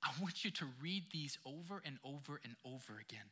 I 0.03 0.11
want 0.21 0.45
you 0.45 0.51
to 0.53 0.67
read 0.81 1.05
these 1.11 1.39
over 1.47 1.83
and 1.85 1.97
over 2.05 2.39
and 2.45 2.55
over 2.67 3.01
again 3.01 3.31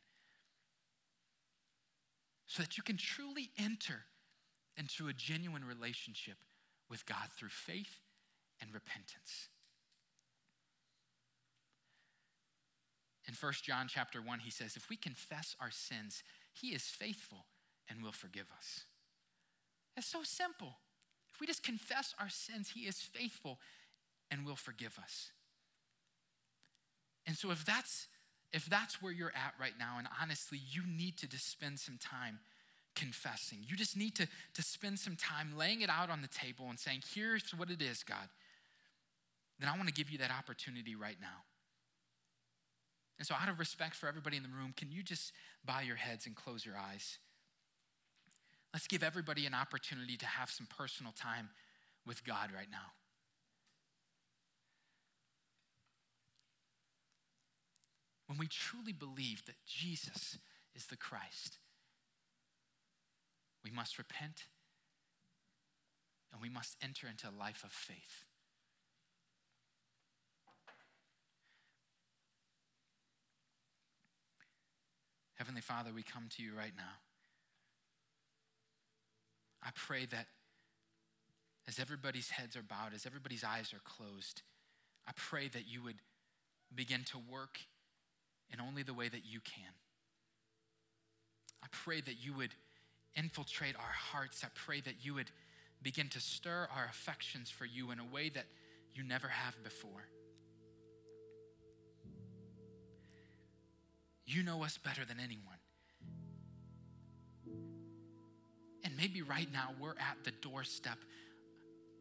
so 2.47 2.63
that 2.63 2.75
you 2.75 2.81
can 2.81 2.97
truly 2.97 3.51
enter 3.57 4.05
into 4.75 5.07
a 5.07 5.13
genuine 5.13 5.63
relationship 5.63 6.37
with 6.89 7.05
God 7.05 7.29
through 7.37 7.49
faith 7.49 8.01
and 8.59 8.73
repentance. 8.73 9.49
In 13.27 13.35
1 13.39 13.53
John 13.63 13.87
chapter 13.89 14.21
1, 14.21 14.39
he 14.39 14.49
says, 14.49 14.75
if 14.75 14.89
we 14.89 14.95
confess 14.95 15.55
our 15.59 15.71
sins, 15.71 16.23
He 16.53 16.69
is 16.69 16.83
faithful 16.83 17.45
and 17.89 18.01
will 18.01 18.13
forgive 18.13 18.47
us. 18.57 18.85
It's 19.97 20.07
so 20.07 20.19
simple. 20.23 20.77
If 21.33 21.41
we 21.41 21.47
just 21.47 21.63
confess 21.63 22.13
our 22.19 22.29
sins, 22.29 22.71
He 22.73 22.81
is 22.81 23.01
faithful 23.01 23.59
and 24.31 24.45
will 24.45 24.55
forgive 24.55 24.97
us. 25.01 25.31
And 27.25 27.35
so 27.35 27.51
if 27.51 27.65
that's 27.65 28.07
if 28.53 28.65
that's 28.65 29.01
where 29.01 29.11
you're 29.11 29.33
at 29.35 29.53
right 29.59 29.73
now, 29.77 29.95
and 29.97 30.07
honestly, 30.21 30.57
you 30.71 30.83
need 30.87 31.17
to 31.17 31.27
just 31.27 31.51
spend 31.51 31.79
some 31.79 31.97
time 31.97 32.39
confessing. 32.95 33.59
You 33.67 33.75
just 33.75 33.97
need 33.97 34.15
to, 34.15 34.27
to 34.53 34.61
spend 34.61 34.99
some 34.99 35.17
time 35.17 35.57
laying 35.57 35.81
it 35.81 35.89
out 35.89 36.09
on 36.09 36.21
the 36.21 36.29
table 36.29 36.67
and 36.69 36.79
saying, 36.79 37.03
Here's 37.13 37.51
what 37.51 37.69
it 37.69 37.81
is, 37.81 38.03
God. 38.03 38.29
Then 39.59 39.69
I 39.69 39.75
want 39.75 39.87
to 39.87 39.93
give 39.93 40.09
you 40.09 40.17
that 40.19 40.31
opportunity 40.31 40.95
right 40.95 41.17
now. 41.19 41.43
And 43.17 43.27
so, 43.27 43.35
out 43.35 43.49
of 43.49 43.59
respect 43.59 43.95
for 43.95 44.07
everybody 44.07 44.37
in 44.37 44.43
the 44.43 44.49
room, 44.49 44.73
can 44.75 44.91
you 44.91 45.03
just 45.03 45.33
bow 45.65 45.79
your 45.79 45.95
heads 45.95 46.25
and 46.25 46.35
close 46.35 46.65
your 46.65 46.75
eyes? 46.77 47.17
Let's 48.73 48.87
give 48.87 49.03
everybody 49.03 49.45
an 49.45 49.53
opportunity 49.53 50.17
to 50.17 50.25
have 50.25 50.49
some 50.49 50.67
personal 50.67 51.13
time 51.13 51.49
with 52.05 52.23
God 52.23 52.51
right 52.53 52.67
now. 52.71 52.93
when 58.27 58.37
we 58.37 58.47
truly 58.47 58.91
believe 58.91 59.45
that 59.45 59.55
Jesus 59.65 60.37
is 60.75 60.85
the 60.87 60.97
Christ, 60.97 61.57
we 63.63 63.71
must 63.71 63.97
repent 63.97 64.43
and 66.31 66.41
we 66.41 66.49
must 66.49 66.75
enter 66.81 67.07
into 67.07 67.27
a 67.27 67.39
life 67.39 67.63
of 67.63 67.71
faith. 67.71 68.25
Heavenly 75.35 75.61
Father, 75.61 75.91
we 75.93 76.03
come 76.03 76.27
to 76.35 76.43
you 76.43 76.51
right 76.55 76.73
now. 76.75 77.06
I 79.67 79.71
pray 79.75 80.05
that 80.05 80.27
as 81.67 81.77
everybody's 81.77 82.29
heads 82.29 82.55
are 82.55 82.63
bowed, 82.63 82.93
as 82.95 83.05
everybody's 83.05 83.43
eyes 83.43 83.73
are 83.73 83.81
closed, 83.83 84.41
I 85.05 85.11
pray 85.13 85.49
that 85.49 85.67
you 85.67 85.83
would 85.83 85.97
begin 86.73 87.03
to 87.11 87.17
work 87.29 87.59
in 88.49 88.61
only 88.61 88.83
the 88.83 88.93
way 88.93 89.09
that 89.09 89.25
you 89.25 89.41
can. 89.41 89.73
I 91.61 91.67
pray 91.69 91.99
that 91.99 92.15
you 92.23 92.33
would 92.33 92.51
infiltrate 93.13 93.75
our 93.75 93.81
hearts. 93.81 94.45
I 94.45 94.47
pray 94.55 94.79
that 94.81 95.03
you 95.03 95.15
would 95.15 95.31
begin 95.83 96.07
to 96.09 96.21
stir 96.21 96.69
our 96.73 96.85
affections 96.85 97.49
for 97.49 97.65
you 97.65 97.91
in 97.91 97.99
a 97.99 98.05
way 98.05 98.29
that 98.29 98.45
you 98.93 99.03
never 99.03 99.27
have 99.27 99.61
before. 99.63 100.07
You 104.25 104.43
know 104.43 104.63
us 104.63 104.77
better 104.77 105.03
than 105.03 105.19
anyone. 105.19 105.56
Maybe 108.97 109.21
right 109.21 109.47
now 109.53 109.69
we're 109.79 109.91
at 109.91 110.17
the 110.23 110.31
doorstep 110.41 110.97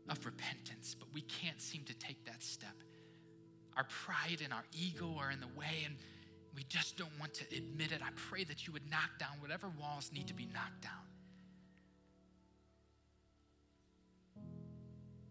of 0.09 0.25
repentance, 0.25 0.97
but 0.99 1.09
we 1.13 1.21
can't 1.21 1.61
seem 1.61 1.85
to 1.85 1.95
take 1.95 2.25
that 2.25 2.43
step. 2.43 2.75
Our 3.77 3.85
pride 3.85 4.41
and 4.43 4.53
our 4.53 4.65
ego 4.73 5.15
are 5.19 5.31
in 5.31 5.41
the 5.41 5.49
way, 5.59 5.83
and 5.85 5.97
we 6.55 6.63
just 6.65 6.97
don't 6.97 7.13
want 7.21 7.35
to 7.35 7.45
admit 7.55 7.93
it. 7.93 8.01
I 8.03 8.09
pray 8.31 8.45
that 8.45 8.67
you 8.67 8.73
would 8.73 8.91
knock 8.91 9.19
down 9.19 9.33
whatever 9.41 9.69
walls 9.79 10.11
need 10.15 10.29
to 10.29 10.35
be 10.35 10.47
knocked 10.47 10.81
down 10.81 10.93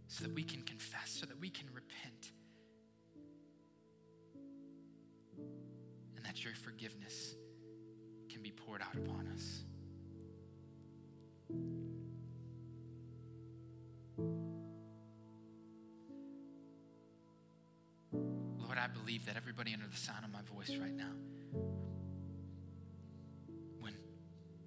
so 0.07 0.23
that 0.23 0.33
we 0.35 0.43
can 0.43 0.61
confess, 0.61 1.17
so 1.19 1.25
that 1.25 1.39
we 1.39 1.49
can 1.49 1.65
repent, 1.73 2.31
and 6.15 6.23
that 6.23 6.43
your 6.43 6.53
forgiveness 6.53 7.35
can 8.29 8.43
be 8.43 8.51
poured 8.51 8.81
out 8.83 8.95
upon 8.95 9.27
us. 9.33 9.63
I 18.85 18.87
believe 18.87 19.25
that 19.25 19.35
everybody 19.35 19.73
under 19.73 19.87
the 19.87 19.97
sound 19.97 20.23
of 20.23 20.31
my 20.31 20.41
voice 20.53 20.77
right 20.79 20.95
now, 20.95 21.09
when, 23.79 23.95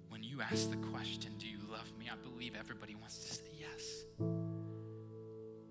when 0.09 0.23
you 0.23 0.41
ask 0.41 0.69
the 0.69 0.75
question, 0.75 1.31
Do 1.39 1.47
you 1.47 1.59
love 1.71 1.89
me? 1.97 2.09
I 2.11 2.17
believe 2.17 2.53
everybody 2.59 2.95
wants 2.95 3.17
to 3.19 3.33
say 3.33 3.45
yes. 3.57 4.03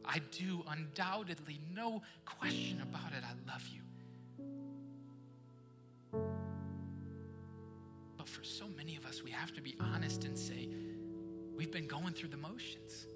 I 0.03 0.21
do, 0.31 0.65
undoubtedly, 0.67 1.61
no 1.75 2.01
question 2.25 2.81
about 2.81 3.13
it. 3.13 3.23
I 3.23 3.53
love 3.53 3.69
you. 3.69 3.83
But 8.17 8.29
for 8.31 8.45
so 8.45 8.65
many 8.79 8.97
of 8.97 9.05
us, 9.05 9.23
we 9.23 9.31
have 9.31 9.53
to 9.53 9.61
be 9.61 9.77
honest 9.79 10.25
and 10.25 10.39
say, 10.39 10.71
We've 11.59 11.71
been 11.71 11.89
going 11.89 12.15
through 12.15 12.31
the 12.31 12.39
motions 12.39 13.07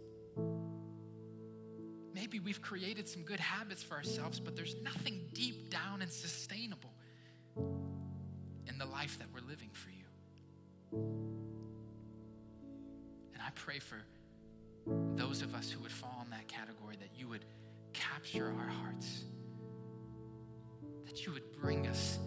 maybe 2.32 2.38
we've 2.38 2.62
created 2.62 3.08
some 3.08 3.22
good 3.22 3.40
habits 3.40 3.82
for 3.82 3.94
ourselves, 3.94 4.40
but 4.40 4.56
there's 4.56 4.76
nothing 4.82 5.28
deep 5.32 5.70
down 5.70 6.02
and 6.02 6.10
sustainable 6.10 6.94
in 7.56 8.78
the 8.78 8.86
life 8.86 9.18
that 9.18 9.26
we're 9.34 9.46
living 9.46 9.70
for 9.72 9.90
you. 9.90 10.04
And 13.34 13.42
I 13.42 13.50
pray 13.54 13.80
for 13.80 13.98
those 15.16 15.42
of 15.42 15.54
us 15.54 15.70
who 15.70 15.82
would 15.82 15.92
fall 15.92 16.22
in 16.24 16.30
that 16.30 16.48
category 16.48 16.96
that 17.00 17.10
you 17.18 17.28
would 17.28 17.44
capture 17.92 18.54
our 18.58 18.68
hearts, 18.68 19.24
that 21.06 21.26
you 21.26 21.32
would 21.32 21.52
bring 21.60 21.86
us 21.86 22.18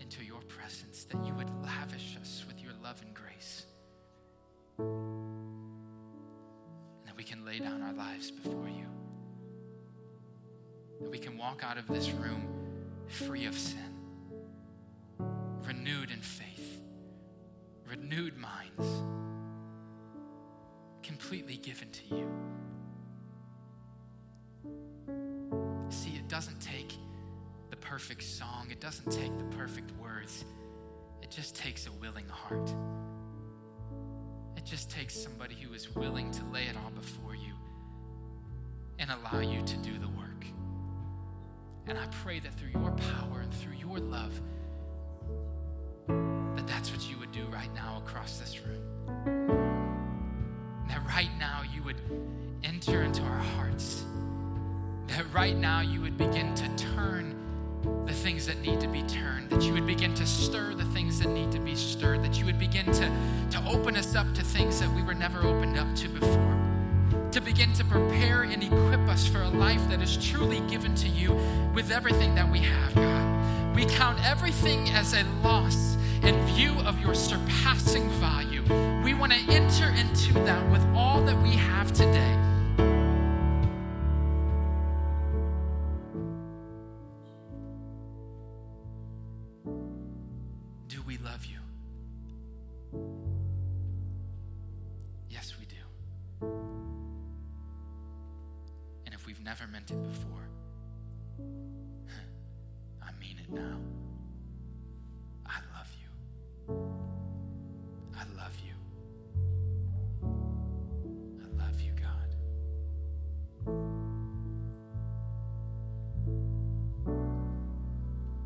into 0.00 0.24
your 0.24 0.40
presence, 0.42 1.04
that 1.04 1.24
you 1.26 1.34
would 1.34 1.50
lavish 1.62 2.16
us 2.20 2.44
with 2.46 2.62
your 2.62 2.72
love 2.82 3.02
and 3.04 3.12
grace. 3.14 3.66
Can 7.28 7.44
lay 7.44 7.58
down 7.58 7.82
our 7.82 7.92
lives 7.92 8.30
before 8.30 8.68
you. 8.68 8.86
That 11.00 11.10
we 11.10 11.18
can 11.18 11.36
walk 11.36 11.62
out 11.62 11.76
of 11.76 11.86
this 11.86 12.10
room 12.10 12.48
free 13.06 13.44
of 13.44 13.54
sin, 13.56 13.92
renewed 15.66 16.10
in 16.10 16.22
faith, 16.22 16.80
renewed 17.86 18.34
minds, 18.38 18.86
completely 21.02 21.56
given 21.56 21.88
to 21.90 22.14
you. 22.16 22.30
See, 25.90 26.16
it 26.16 26.28
doesn't 26.28 26.60
take 26.60 26.94
the 27.68 27.76
perfect 27.76 28.22
song, 28.22 28.68
it 28.70 28.80
doesn't 28.80 29.10
take 29.10 29.36
the 29.36 29.56
perfect 29.56 29.92
words, 30.00 30.46
it 31.22 31.30
just 31.30 31.54
takes 31.54 31.86
a 31.86 31.92
willing 31.92 32.28
heart 32.28 32.72
just 34.68 34.90
takes 34.90 35.14
somebody 35.14 35.54
who 35.54 35.72
is 35.72 35.94
willing 35.94 36.30
to 36.30 36.44
lay 36.52 36.64
it 36.64 36.76
all 36.84 36.90
before 36.90 37.34
you 37.34 37.54
and 38.98 39.10
allow 39.10 39.40
you 39.40 39.62
to 39.62 39.76
do 39.78 39.98
the 39.98 40.08
work. 40.08 40.44
And 41.86 41.96
I 41.96 42.06
pray 42.22 42.38
that 42.40 42.52
through 42.54 42.78
your 42.78 42.90
power 42.90 43.40
and 43.40 43.54
through 43.54 43.76
your 43.76 43.98
love, 43.98 44.38
that 46.06 46.66
that's 46.66 46.90
what 46.92 47.08
you 47.08 47.18
would 47.18 47.32
do 47.32 47.46
right 47.46 47.72
now 47.74 48.02
across 48.04 48.38
this 48.38 48.60
room. 48.60 48.82
That 50.88 51.00
right 51.06 51.30
now 51.38 51.62
you 51.74 51.82
would 51.84 52.00
enter 52.62 53.02
into 53.02 53.22
our 53.22 53.38
hearts. 53.38 54.04
That 55.06 55.24
right 55.32 55.56
now 55.56 55.80
you 55.80 56.02
would 56.02 56.18
begin 56.18 56.54
to 56.54 56.68
turn 56.76 57.34
things 58.28 58.44
that 58.44 58.60
need 58.60 58.78
to 58.78 58.88
be 58.88 59.00
turned, 59.04 59.48
that 59.48 59.62
you 59.62 59.72
would 59.72 59.86
begin 59.86 60.12
to 60.12 60.26
stir 60.26 60.74
the 60.74 60.84
things 60.92 61.18
that 61.18 61.30
need 61.30 61.50
to 61.50 61.58
be 61.58 61.74
stirred, 61.74 62.22
that 62.22 62.38
you 62.38 62.44
would 62.44 62.58
begin 62.58 62.84
to, 62.84 63.10
to 63.50 63.58
open 63.66 63.96
us 63.96 64.14
up 64.14 64.30
to 64.34 64.42
things 64.42 64.78
that 64.78 64.94
we 64.94 65.02
were 65.02 65.14
never 65.14 65.38
opened 65.38 65.78
up 65.78 65.86
to 65.96 66.10
before, 66.10 66.58
to 67.32 67.40
begin 67.40 67.72
to 67.72 67.82
prepare 67.86 68.42
and 68.42 68.62
equip 68.62 69.00
us 69.08 69.26
for 69.26 69.40
a 69.40 69.48
life 69.48 69.80
that 69.88 70.02
is 70.02 70.18
truly 70.18 70.60
given 70.68 70.94
to 70.94 71.08
you 71.08 71.32
with 71.74 71.90
everything 71.90 72.34
that 72.34 72.46
we 72.52 72.58
have, 72.58 72.94
God. 72.94 73.74
We 73.74 73.86
count 73.86 74.22
everything 74.22 74.90
as 74.90 75.14
a 75.14 75.24
loss 75.42 75.96
in 76.22 76.38
view 76.48 76.74
of 76.80 77.00
your 77.00 77.14
surpassing 77.14 78.10
value. 78.20 78.60
We 79.02 79.14
want 79.14 79.32
to 79.32 79.38
enter 79.50 79.88
into 79.88 80.34
that 80.44 80.70
with 80.70 80.84
all 80.94 81.22
that 81.22 81.42
we 81.42 81.52
have 81.52 81.94
today. 81.94 82.47